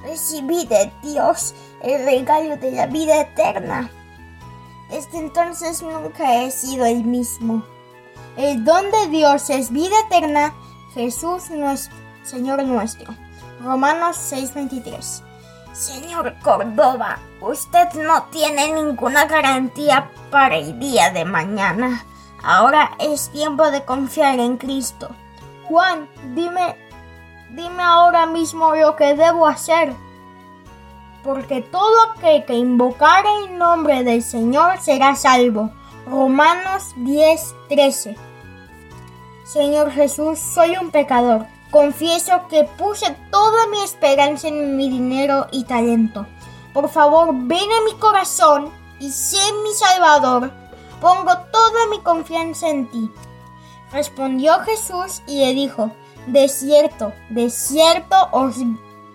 [0.02, 3.88] recibí de Dios el regalo de la vida eterna.
[4.90, 7.64] Desde entonces nunca he sido el mismo.
[8.36, 10.52] El don de Dios es vida eterna
[10.94, 13.14] Jesús nuestro, Señor nuestro.
[13.62, 15.22] Romanos 6:23.
[15.72, 22.04] Señor Córdoba, usted no tiene ninguna garantía para el día de mañana.
[22.48, 25.08] Ahora es tiempo de confiar en Cristo.
[25.64, 26.76] Juan, dime,
[27.50, 29.92] dime ahora mismo lo que debo hacer.
[31.24, 35.72] Porque todo aquel que invocare el nombre del Señor será salvo.
[36.06, 38.16] Romanos 10:13
[39.44, 41.46] Señor Jesús, soy un pecador.
[41.72, 46.28] Confieso que puse toda mi esperanza en mi dinero y talento.
[46.72, 48.70] Por favor, ven a mi corazón
[49.00, 50.65] y sé mi Salvador.
[51.00, 53.10] Pongo toda mi confianza en ti.
[53.92, 55.92] Respondió Jesús y le dijo,
[56.26, 58.56] de cierto, de cierto os,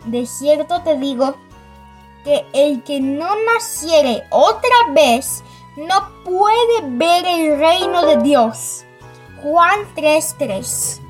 [0.06, 1.36] de cierto te digo,
[2.24, 5.44] que el que no naciere otra vez
[5.76, 8.86] no puede ver el reino de Dios.
[9.42, 11.02] Juan 3:3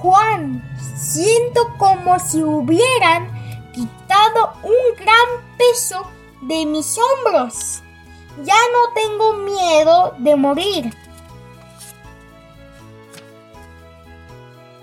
[0.00, 0.62] Juan,
[0.96, 3.30] siento como si hubieran
[3.72, 6.06] quitado un gran peso
[6.42, 7.83] de mis hombros.
[8.42, 10.94] Ya no tengo miedo de morir.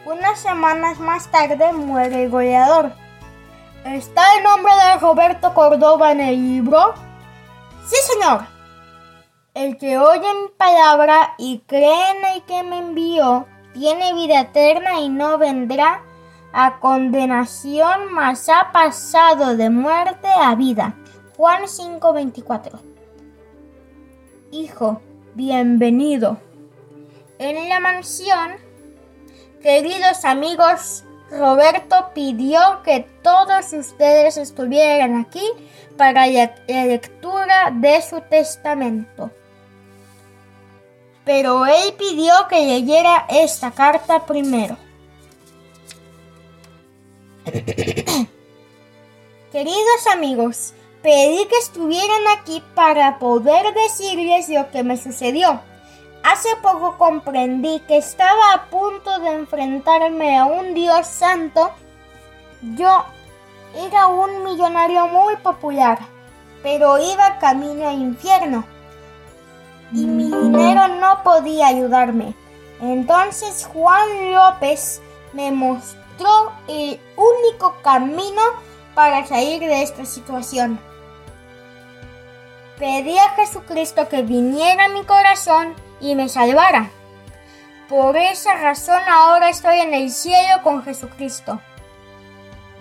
[0.06, 2.94] Unas semanas más tarde muere el goleador.
[3.86, 6.94] ¿Está el nombre de Roberto Córdoba en el libro?
[7.86, 8.46] Sí, señor.
[9.54, 15.00] El que oye mi palabra y cree en el que me envió tiene vida eterna
[15.02, 16.04] y no vendrá
[16.54, 20.96] a condenación, mas ha pasado de muerte a vida.
[21.36, 22.91] Juan 5:24.
[24.52, 25.02] Hijo,
[25.34, 26.38] bienvenido.
[27.40, 28.52] En la mansión,
[29.64, 35.50] queridos amigos, Roberto pidió que todos ustedes estuvieran aquí
[35.96, 39.32] para la lectura de su testamento.
[41.24, 44.76] Pero él pidió que leyera esta carta primero.
[49.54, 55.62] Queridos amigos, pedí que estuvieran aquí para poder decirles lo que me sucedió.
[56.24, 61.72] Hace poco comprendí que estaba a punto de enfrentarme a un Dios santo.
[62.62, 63.06] Yo
[63.76, 65.98] era un millonario muy popular,
[66.62, 68.64] pero iba camino al infierno.
[69.92, 72.36] Y mi dinero no podía ayudarme.
[72.82, 75.02] Entonces Juan López
[75.34, 78.42] me mostró el único camino
[78.94, 80.80] para salir de esta situación.
[82.82, 86.90] Pedí a Jesucristo que viniera a mi corazón y me salvara.
[87.88, 91.62] Por esa razón ahora estoy en el cielo con Jesucristo.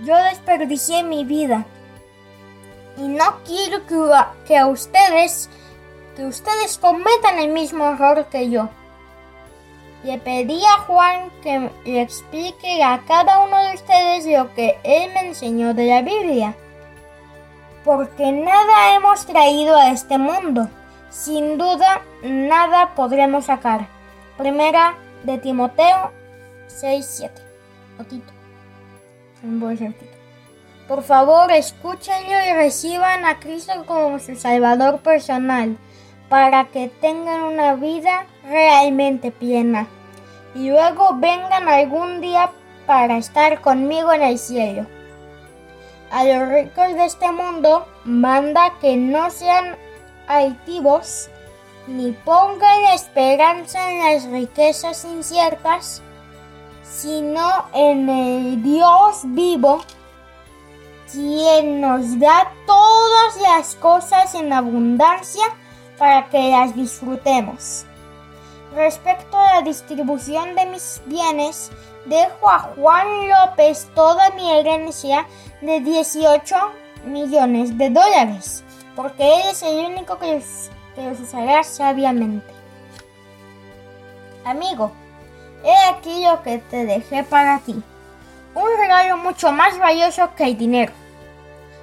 [0.02, 1.66] Yo desperdicié mi vida
[2.96, 3.82] y no quiero
[4.46, 5.50] que, a ustedes
[6.16, 8.70] que ustedes cometan el mismo error que yo.
[10.02, 15.12] Le pedí a Juan que le explique a cada uno de ustedes lo que él
[15.12, 16.56] me enseñó de la Biblia.
[17.84, 20.68] Porque nada hemos traído a este mundo.
[21.10, 23.86] Sin duda, nada podremos sacar.
[24.36, 26.12] Primera de Timoteo
[26.68, 27.30] 6.7.
[27.98, 28.32] O Tito.
[29.42, 30.16] Voy a ser Tito.
[30.86, 35.76] Por favor, escúchenlo y reciban a Cristo como su Salvador personal
[36.28, 39.86] para que tengan una vida realmente plena
[40.54, 42.50] y luego vengan algún día
[42.86, 44.86] para estar conmigo en el cielo.
[46.10, 49.76] A los ricos de este mundo manda que no sean
[50.26, 51.28] altivos
[51.86, 56.02] ni pongan esperanza en las riquezas inciertas,
[56.82, 59.82] sino en el Dios vivo,
[61.12, 65.44] quien nos da todas las cosas en abundancia
[65.96, 67.84] para que las disfrutemos.
[68.74, 71.70] Respecto a la distribución de mis bienes,
[72.06, 75.26] dejo a Juan López toda mi herencia
[75.60, 76.56] de 18
[77.04, 78.64] millones de dólares,
[78.96, 82.46] porque él es el único que los, que los usará sabiamente.
[84.44, 84.92] Amigo,
[85.64, 87.82] he aquí lo que te dejé para ti.
[88.54, 90.92] Un regalo mucho más valioso que el dinero.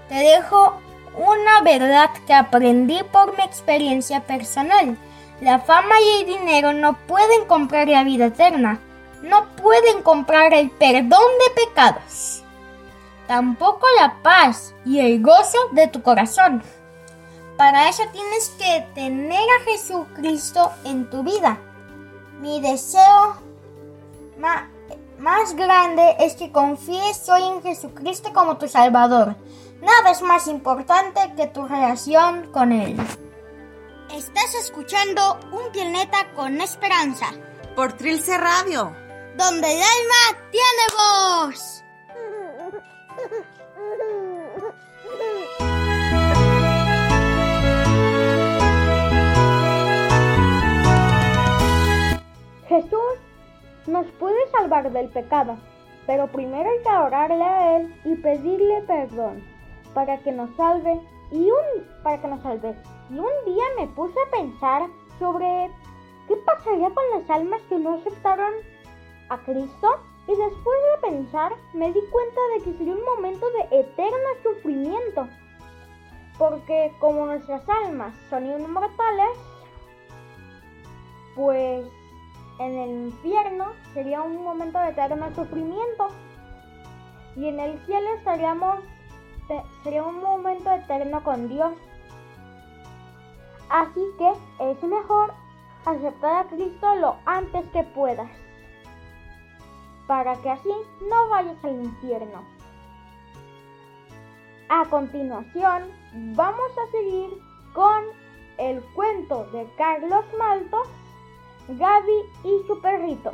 [0.10, 0.80] Te dejo
[1.16, 4.98] una verdad que aprendí por mi experiencia personal.
[5.42, 8.80] La fama y el dinero no pueden comprar la vida eterna,
[9.22, 12.44] no pueden comprar el perdón de pecados,
[13.28, 16.64] tampoco la paz y el gozo de tu corazón.
[17.58, 21.58] Para eso tienes que tener a Jesucristo en tu vida.
[22.40, 23.36] Mi deseo
[25.18, 29.36] más grande es que confíes hoy en Jesucristo como tu Salvador.
[29.82, 32.96] Nada es más importante que tu relación con Él.
[34.14, 37.28] Estás escuchando Un Planeta con Esperanza.
[37.76, 39.07] Por Trilce Radio
[39.38, 41.84] donde el alma tiene voz.
[52.68, 53.00] Jesús
[53.86, 55.58] nos puede salvar del pecado,
[56.08, 59.44] pero primero hay que orarle a Él y pedirle perdón
[59.94, 61.00] para que nos salve
[61.32, 62.76] y un, para que nos salve.
[63.12, 64.88] Y un día me puse a pensar
[65.20, 65.70] sobre
[66.28, 68.54] qué pasaría con las almas que no aceptaron
[69.30, 69.88] a Cristo
[70.28, 75.28] y después de pensar me di cuenta de que sería un momento de eterno sufrimiento,
[76.38, 79.38] porque como nuestras almas son inmortales,
[81.36, 81.86] pues
[82.60, 86.08] en el infierno sería un momento de eterno sufrimiento
[87.36, 88.80] y en el cielo estaríamos
[89.84, 91.72] sería un momento eterno con Dios.
[93.70, 94.32] Así que
[94.72, 95.34] es mejor
[95.86, 98.30] aceptar a Cristo lo antes que puedas,
[100.08, 100.74] para que así
[101.10, 102.44] no vayas al infierno.
[104.70, 105.92] A continuación,
[106.36, 107.30] vamos a seguir
[107.74, 108.04] con
[108.58, 110.88] el cuento de Carlos Maltos,
[111.68, 113.34] Gaby y su perrito.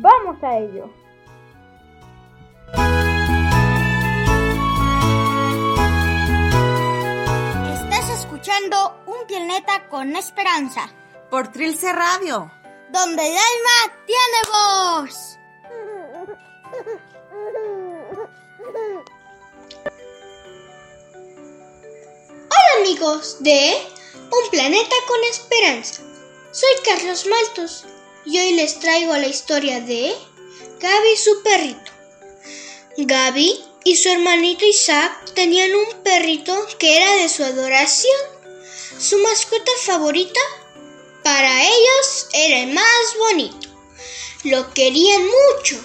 [0.00, 0.88] Vamos a ello.
[8.44, 10.88] escuchando Un Planeta con Esperanza.
[11.30, 12.50] Por Trilce Radio.
[12.94, 15.36] Donde el alma tiene voz.
[22.46, 23.76] Hola amigos de
[24.30, 26.02] Un Planeta con Esperanza.
[26.52, 27.84] Soy Carlos Maltos
[28.24, 30.14] y hoy les traigo la historia de
[30.78, 31.90] Gaby y su perrito.
[32.96, 38.20] Gaby y su hermanito Isaac tenían un perrito que era de su adoración.
[39.00, 40.40] Su mascota favorita
[41.24, 43.68] para ellos era el más bonito.
[44.44, 45.80] Lo querían mucho.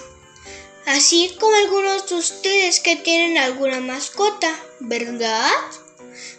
[0.86, 5.50] Así como algunos de ustedes que tienen alguna mascota, ¿verdad?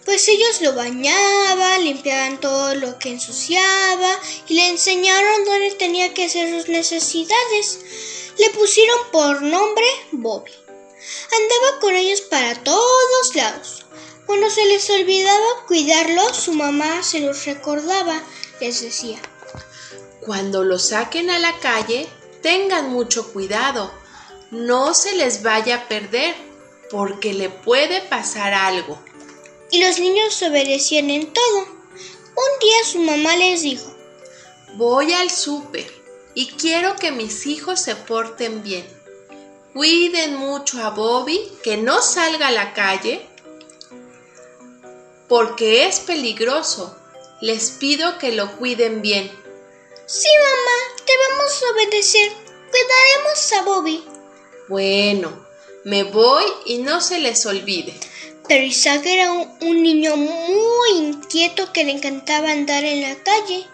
[0.05, 6.25] Pues ellos lo bañaban, limpiaban todo lo que ensuciaba y le enseñaron dónde tenía que
[6.25, 7.79] hacer sus necesidades.
[8.37, 10.51] Le pusieron por nombre Bobby.
[11.31, 13.85] Andaba con ellos para todos lados.
[14.25, 18.23] Cuando se les olvidaba cuidarlos, su mamá se los recordaba.
[18.61, 19.19] Les decía,
[20.19, 22.07] Cuando los saquen a la calle,
[22.43, 23.91] tengan mucho cuidado.
[24.51, 26.35] No se les vaya a perder,
[26.91, 29.01] porque le puede pasar algo.
[29.71, 31.59] Y los niños obedecían en todo.
[31.61, 33.91] Un día su mamá les dijo,
[34.75, 35.91] Voy al súper
[36.35, 38.85] y quiero que mis hijos se porten bien.
[39.73, 43.27] Cuiden mucho a Bobby, que no salga a la calle,
[45.27, 47.00] porque es peligroso.
[47.41, 49.31] Les pido que lo cuiden bien.
[50.05, 52.31] Sí, mamá, te vamos a obedecer.
[52.69, 54.05] Cuidaremos a Bobby.
[54.69, 55.47] Bueno,
[55.83, 57.99] me voy y no se les olvide.
[58.47, 63.67] Pero Isaac era un, un niño muy inquieto que le encantaba andar en la calle.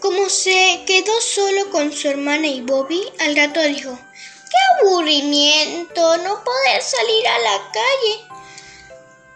[0.00, 3.98] Como se quedó solo con su hermana y Bobby, al rato dijo,
[4.50, 6.18] ¡Qué aburrimiento!
[6.18, 8.40] No poder salir a la calle.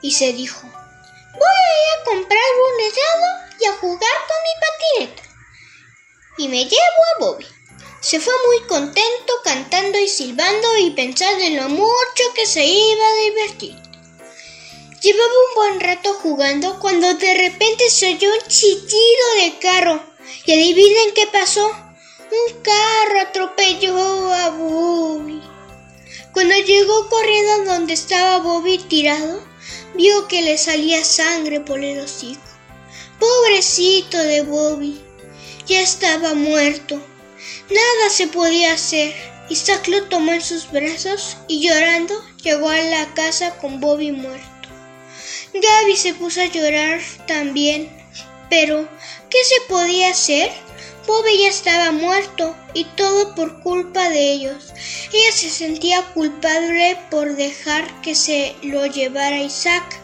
[0.02, 5.06] Y se dijo, voy a ir a comprar un helado y a jugar con mi
[5.06, 5.22] patineta.
[6.38, 7.46] Y me llevo a Bobby.
[8.00, 13.06] Se fue muy contento cantando y silbando y pensando en lo mucho que se iba
[13.06, 13.76] a divertir.
[15.00, 20.02] Llevaba un buen rato jugando cuando de repente se oyó un chillido de carro.
[20.46, 21.66] ¿Y adivinen qué pasó?
[21.66, 25.42] Un carro atropelló a Bobby.
[26.32, 29.42] Cuando llegó corriendo donde estaba Bobby tirado,
[29.94, 32.53] vio que le salía sangre por el hocico.
[33.24, 35.00] Pobrecito de Bobby,
[35.66, 37.02] ya estaba muerto.
[37.70, 39.14] Nada se podía hacer.
[39.48, 44.68] Isaac lo tomó en sus brazos y llorando llegó a la casa con Bobby muerto.
[45.54, 47.88] Gaby se puso a llorar también,
[48.50, 48.86] pero
[49.30, 50.52] ¿qué se podía hacer?
[51.06, 54.74] Bobby ya estaba muerto y todo por culpa de ellos.
[55.14, 59.98] Ella se sentía culpable por dejar que se lo llevara Isaac.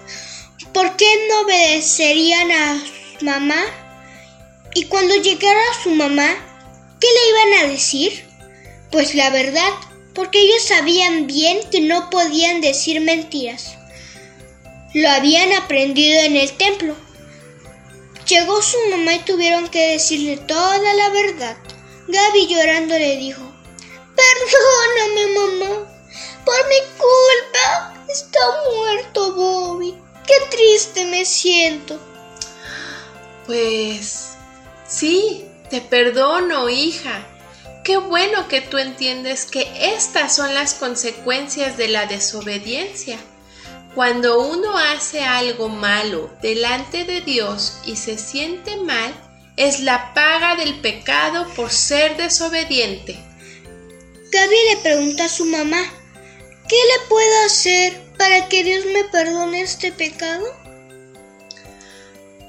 [0.73, 2.81] ¿Por qué no obedecerían a
[3.23, 3.63] mamá?
[4.75, 6.29] Y cuando llegara su mamá,
[7.01, 8.25] ¿qué le iban a decir?
[8.91, 9.71] Pues la verdad,
[10.15, 13.77] porque ellos sabían bien que no podían decir mentiras.
[14.95, 16.97] Lo habían aprendido en el templo.
[18.27, 21.57] Llegó su mamá y tuvieron que decirle toda la verdad.
[22.09, 23.43] Gaby llorando le dijo,
[24.17, 25.91] Perdóname mamá,
[26.45, 28.41] por mi culpa está
[28.75, 29.95] muerto Bobby.
[30.27, 32.10] Qué triste me siento.
[33.51, 34.37] Pues
[34.87, 37.27] sí, te perdono, hija.
[37.83, 43.19] Qué bueno que tú entiendes que estas son las consecuencias de la desobediencia.
[43.97, 49.13] Cuando uno hace algo malo delante de Dios y se siente mal,
[49.57, 53.19] es la paga del pecado por ser desobediente.
[54.31, 55.83] Gaby le pregunta a su mamá,
[56.69, 60.60] ¿qué le puedo hacer para que Dios me perdone este pecado?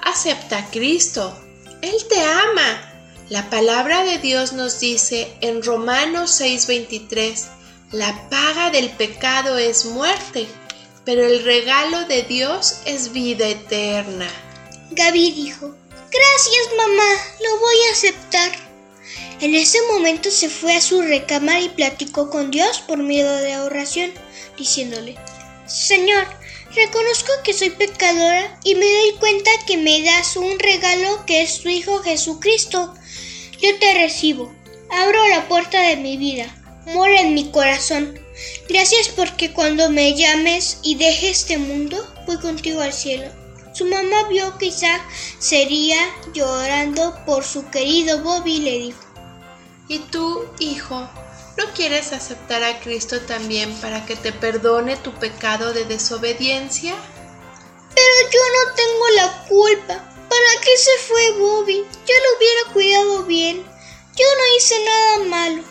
[0.03, 1.37] Acepta a Cristo.
[1.81, 2.91] Él te ama.
[3.29, 7.47] La palabra de Dios nos dice en Romanos 6:23,
[7.91, 10.47] la paga del pecado es muerte,
[11.05, 14.27] pero el regalo de Dios es vida eterna.
[14.91, 18.51] Gaby dijo, gracias mamá, lo voy a aceptar.
[19.39, 23.57] En ese momento se fue a su recámara y platicó con Dios por medio de
[23.59, 24.11] oración,
[24.57, 25.15] diciéndole,
[25.67, 26.27] Señor,
[26.75, 31.61] reconozco que soy pecadora y me doy cuenta que me das un regalo que es
[31.61, 32.93] tu Hijo Jesucristo.
[33.61, 34.53] Yo te recibo,
[34.89, 36.53] abro la puerta de mi vida,
[36.87, 38.19] mora en mi corazón.
[38.69, 43.31] Gracias porque cuando me llames y deje este mundo, voy contigo al cielo.
[43.73, 45.01] Su mamá vio que Isaac
[45.39, 45.97] sería
[46.33, 48.99] llorando por su querido Bobby y le dijo,
[49.87, 51.09] ¿Y tú, hijo,
[51.57, 56.95] no quieres aceptar a Cristo también para que te perdone tu pecado de desobediencia?
[57.93, 60.07] Pero yo no tengo la culpa.
[60.29, 61.85] ¿Para qué se fue Bobby?
[62.05, 63.65] Yo lo hubiera cuidado bien.
[64.15, 65.63] Yo no hice nada malo.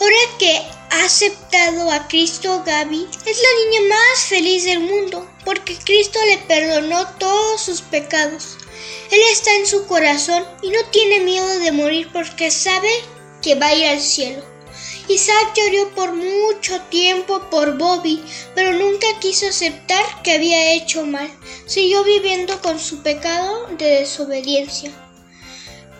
[0.00, 5.78] Ahora que ha aceptado a Cristo, Gaby es la niña más feliz del mundo, porque
[5.78, 8.56] Cristo le perdonó todos sus pecados.
[9.10, 12.90] Él está en su corazón y no tiene miedo de morir porque sabe
[13.42, 14.51] que va a ir al cielo.
[15.08, 18.22] Isaac lloró por mucho tiempo por Bobby,
[18.54, 21.30] pero nunca quiso aceptar que había hecho mal.
[21.66, 24.92] Siguió viviendo con su pecado de desobediencia.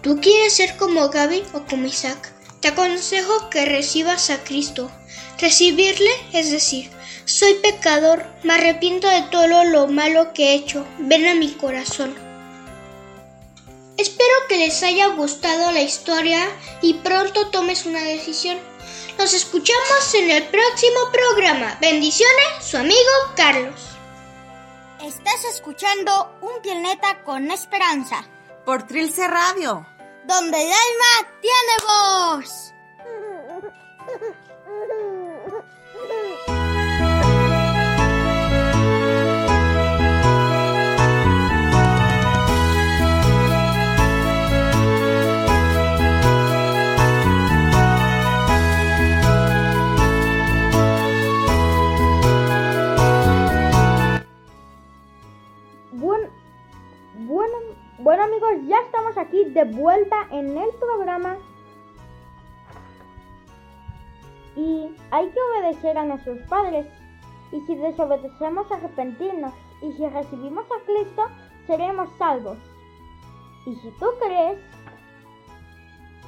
[0.03, 2.33] ¿Tú quieres ser como Gaby o como Isaac?
[2.61, 4.91] Te aconsejo que recibas a Cristo.
[5.39, 6.91] Recibirle es decir,
[7.25, 12.15] soy pecador, me arrepiento de todo lo malo que he hecho, ven a mi corazón.
[13.97, 16.41] Espero que les haya gustado la historia
[16.81, 18.59] y pronto tomes una decisión.
[19.23, 21.79] Nos escuchamos en el próximo programa.
[21.81, 22.99] Bendiciones, su amigo
[23.37, 23.81] Carlos.
[25.01, 28.25] Estás escuchando Un Planeta con Esperanza.
[28.65, 29.87] Por Trilce Radio.
[30.27, 32.75] Donde el alma tiene voz.
[58.03, 61.37] bueno, amigos, ya estamos aquí de vuelta en el programa
[64.57, 66.87] y hay que obedecer a nuestros padres
[67.53, 71.23] y si desobedecemos arrepentirnos y si recibimos a Cristo
[71.69, 72.59] seremos salvos.
[73.67, 74.59] Y si tú crees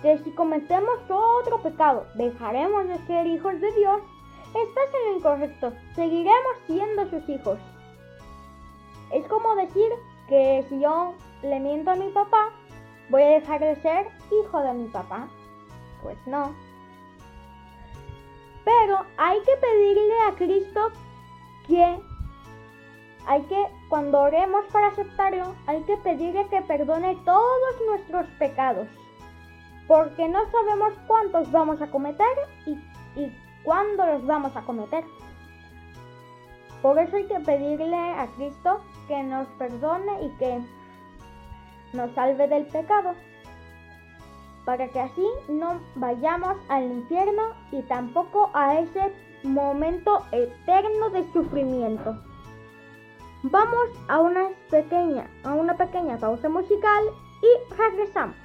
[0.00, 4.00] que si cometemos otro pecado dejaremos de ser hijos de Dios,
[4.46, 7.58] estás en lo incorrecto, seguiremos siendo sus hijos.
[9.10, 9.90] Es como decir
[10.28, 11.14] que si yo
[11.44, 12.50] le miento a mi papá,
[13.10, 15.28] voy a dejar de ser hijo de mi papá.
[16.02, 16.54] Pues no.
[18.64, 20.90] Pero hay que pedirle a Cristo
[21.66, 22.00] que
[23.26, 28.88] hay que, cuando oremos para aceptarlo, hay que pedirle que perdone todos nuestros pecados.
[29.86, 32.26] Porque no sabemos cuántos vamos a cometer
[32.66, 32.72] y,
[33.20, 35.04] y cuándo los vamos a cometer.
[36.82, 40.60] Por eso hay que pedirle a Cristo que nos perdone y que
[41.94, 43.14] nos salve del pecado,
[44.64, 52.16] para que así no vayamos al infierno y tampoco a ese momento eterno de sufrimiento.
[53.42, 57.04] Vamos a una pequeña, a una pequeña pausa musical
[57.42, 58.36] y regresamos.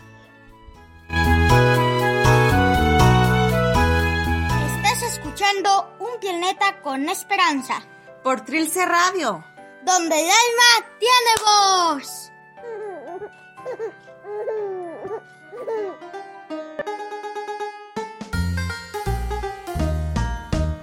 [4.75, 7.75] Estás escuchando Un Planeta con Esperanza.
[8.23, 9.41] Por Trilce Radio.
[9.85, 12.29] Donde el alma tiene voz.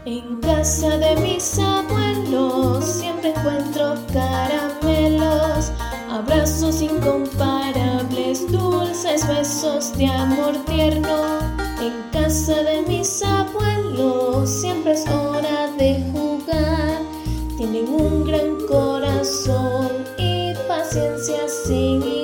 [0.06, 5.72] En casa de mis abuelos siempre encuentro caramelos,
[6.08, 11.40] abrazos incomparables, dulces besos de amor tierno.
[11.80, 17.00] En casa de mis abuelos siempre es hora de jugar,
[17.56, 22.15] tienen un gran corazón y paciencia sin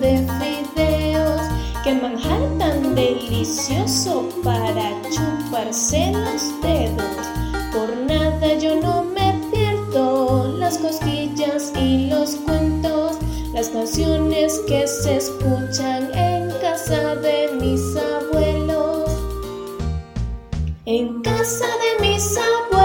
[0.00, 1.40] de fideos,
[1.84, 7.26] que manjar tan delicioso para chuparse los dedos.
[7.72, 13.18] Por nada yo no me pierdo las cosquillas y los cuentos,
[13.52, 19.10] las canciones que se escuchan en casa de mis abuelos.
[20.86, 22.77] En casa de mis abuelos.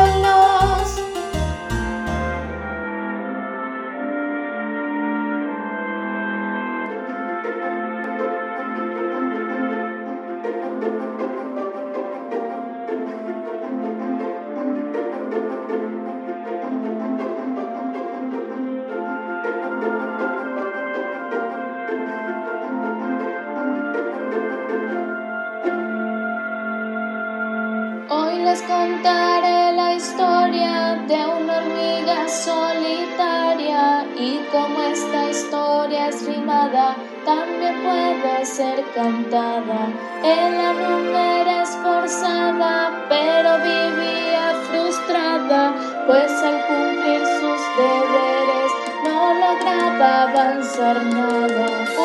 [37.26, 39.88] también puede ser cantada.
[40.24, 45.74] En la rumba era esforzada, pero vivía frustrada,
[46.08, 48.72] pues al cumplir sus deberes
[49.06, 52.03] no lograba avanzar nada.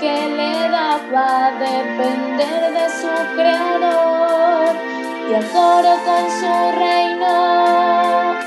[0.00, 4.72] que le da va a depender de su creador.
[5.28, 5.44] Y al
[6.08, 6.52] con su
[6.84, 7.36] reino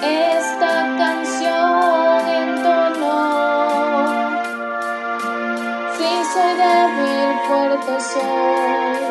[0.01, 3.19] esta canción entonó.
[5.95, 9.05] Si sí, soy débil fuerte soy.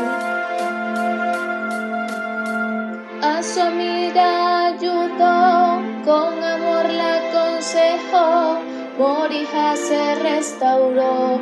[3.23, 4.27] A su amiga
[4.69, 8.61] ayudó con amor la aconsejó
[9.01, 11.40] Morija se restauró.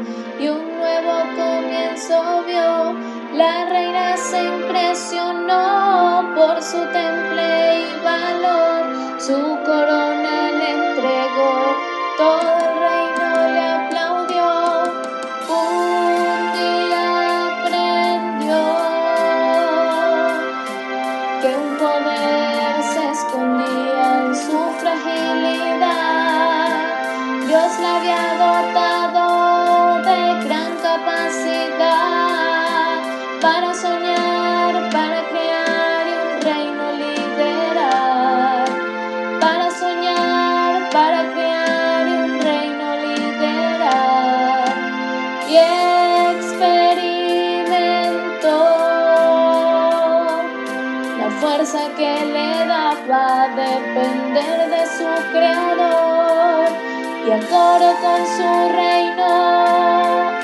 [57.38, 59.30] Concordo con su reino,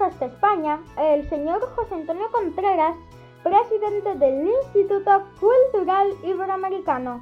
[0.00, 2.96] Hasta España, el señor José Antonio Contreras,
[3.42, 7.20] presidente del Instituto Cultural Iberoamericano,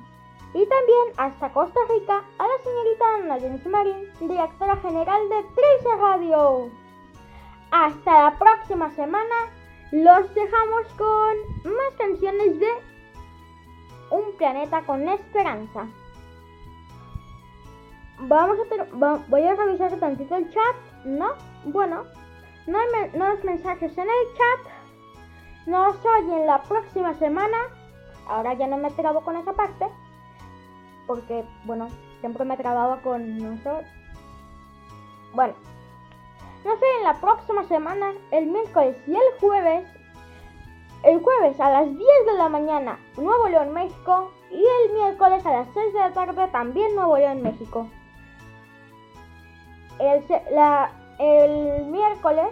[0.53, 3.39] y también hasta Costa Rica a la señorita Ana
[3.71, 6.69] Marín, directora general de Trilce Radio.
[7.71, 9.35] Hasta la próxima semana,
[9.93, 12.69] los dejamos con más canciones de
[14.11, 15.87] Un planeta con esperanza.
[18.23, 18.85] Vamos a
[19.29, 21.29] voy a revisar tantito el chat, ¿no?
[21.65, 22.05] Bueno,
[22.67, 24.73] no hay, hay mensajes en el chat.
[25.67, 27.57] Nos oyen la próxima semana.
[28.29, 29.87] Ahora ya no me trabo con esa parte.
[31.07, 31.89] Porque, bueno,
[32.21, 33.85] siempre me trababa con nosotros.
[35.33, 35.55] Bueno,
[36.65, 39.85] nos oyen la próxima semana, el miércoles y el jueves.
[41.03, 44.31] El jueves a las 10 de la mañana, Nuevo León, México.
[44.51, 47.87] Y el miércoles a las 6 de la tarde, también Nuevo León, México.
[49.99, 50.91] El, la-
[51.21, 52.49] el miércoles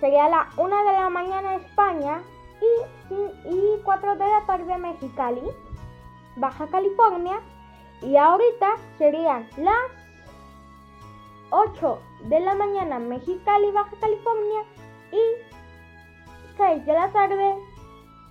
[0.00, 2.20] sería la 1 de la mañana España
[2.60, 3.14] y,
[3.48, 5.42] y 4 de la tarde Mexicali,
[6.36, 7.40] Baja California.
[8.02, 9.74] Y ahorita serían las
[11.50, 14.62] 8 de la mañana Mexicali, Baja California
[15.12, 17.54] y 6 de la tarde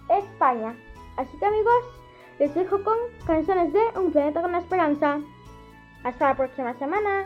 [0.10, 0.76] España.
[1.18, 1.86] Así que amigos,
[2.38, 5.20] les dejo con canciones de Un planeta con esperanza.
[6.04, 7.26] Hasta la próxima semana.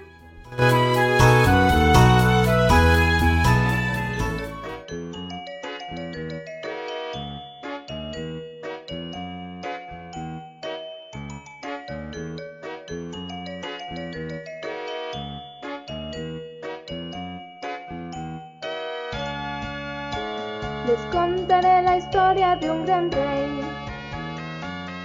[22.59, 23.61] De un gran rey,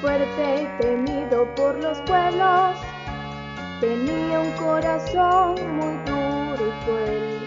[0.00, 2.76] fuerte y temido por los pueblos.
[3.80, 7.40] Tenía un corazón muy duro y cruel,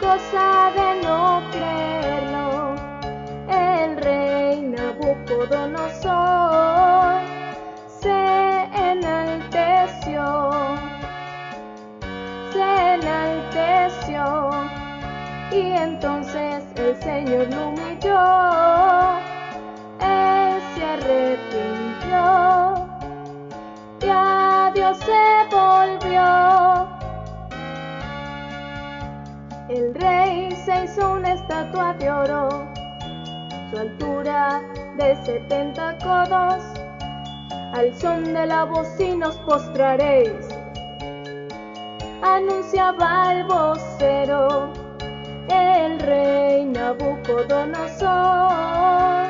[0.00, 2.74] cosa de no creerlo.
[3.48, 7.20] El rey Nabucodonosor
[8.00, 10.24] se enalteció,
[12.52, 14.24] se enalteció
[15.52, 19.15] y entonces el Señor lo humilló,
[20.96, 22.88] arrepintió.
[24.02, 26.88] Y a Dios se volvió.
[29.68, 32.68] El rey se hizo una estatua de oro,
[33.70, 34.60] su altura
[34.96, 36.62] de setenta codos,
[37.74, 40.48] al son de la bocina os postraréis,
[42.22, 44.72] anunciaba el vocero
[45.48, 49.25] el rey Nabucodonosor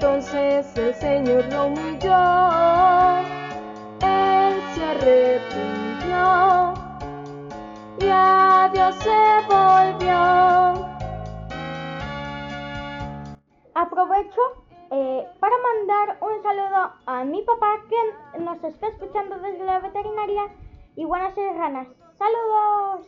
[0.00, 2.14] entonces el Señor lo humilló,
[4.00, 6.74] él se arrepintió
[7.98, 9.18] y a Dios se
[9.48, 10.86] volvió.
[13.74, 14.40] Aprovecho
[14.92, 20.44] eh, para mandar un saludo a mi papá que nos está escuchando desde la veterinaria
[20.94, 21.88] y buenas ranas.
[22.18, 23.04] ¡Saludos!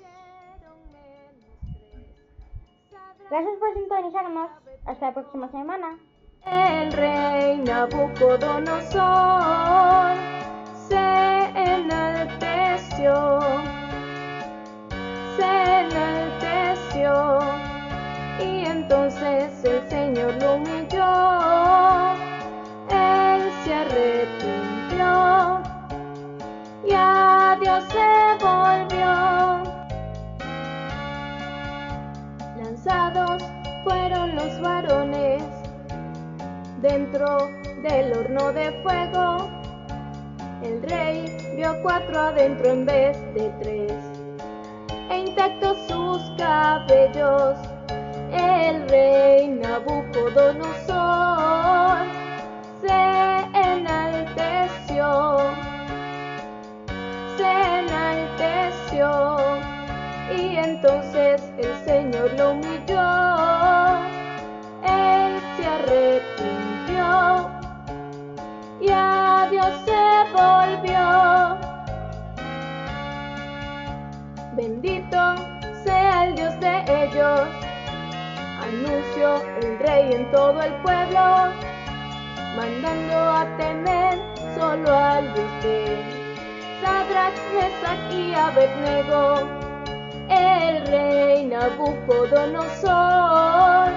[3.30, 4.50] Gracias por sintonizarnos.
[4.86, 5.96] Hasta la próxima semana.
[6.46, 10.14] El rey Nabucodonosor
[10.88, 13.40] se enalteció,
[15.36, 17.38] se enalteció
[18.40, 22.14] y entonces el Señor lo humilló,
[22.88, 25.60] él se arrepintió
[26.86, 29.10] y a Dios se volvió.
[32.56, 33.42] Lanzados
[33.84, 35.59] fueron los varones
[36.82, 37.48] dentro
[37.82, 39.48] del horno de fuego.
[40.62, 41.24] El rey
[41.56, 43.92] vio cuatro adentro en vez de tres,
[45.10, 47.56] e intactos sus cabellos.
[48.32, 51.98] El rey Nabucodonosor
[52.80, 55.38] se enalteció,
[57.36, 57.50] se
[57.80, 59.08] enalteció,
[60.36, 63.98] y entonces el Señor lo humilló,
[64.84, 66.59] él se arrepintió
[68.80, 71.58] y a Dios se volvió.
[74.54, 75.34] Bendito
[75.84, 77.48] sea el Dios de ellos,
[78.62, 81.52] anunció el rey en todo el pueblo,
[82.56, 84.18] mandando a temer
[84.54, 85.96] solo al Dios de
[86.82, 89.48] Sadrach, Mesach Abednego.
[90.28, 93.90] El rey Nabucodonosor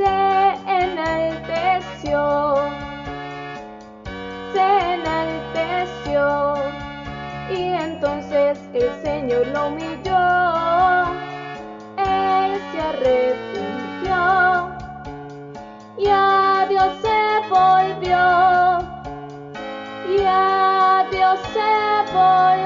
[0.00, 2.20] se enalteció,
[4.52, 6.54] se enalteció
[7.50, 11.04] y entonces el Señor lo humilló,
[11.98, 14.22] él se arrepintió
[15.98, 17.20] y a Dios se
[17.50, 18.78] volvió,
[20.08, 22.59] y a Dios se volvió.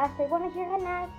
[0.00, 1.10] Hasta Ranas.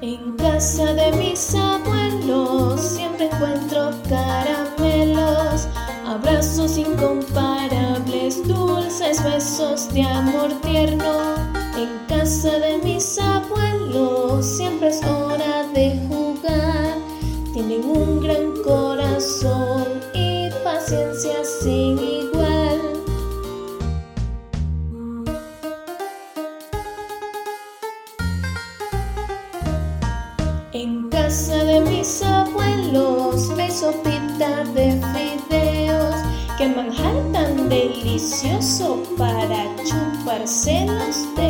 [0.00, 4.47] En casa de mis abuelos siempre encuentro caramelos,
[6.08, 11.34] Abrazos incomparables, dulces besos de amor tierno.
[11.76, 16.96] En casa de mis abuelos siempre es hora de jugar.
[17.52, 21.98] Tienen un gran corazón y paciencia sin
[40.48, 41.47] senos de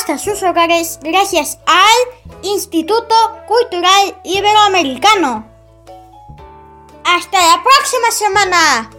[0.00, 3.14] hasta sus hogares gracias al Instituto
[3.46, 5.44] Cultural Iberoamericano.
[7.04, 8.90] Hasta la próxima semana.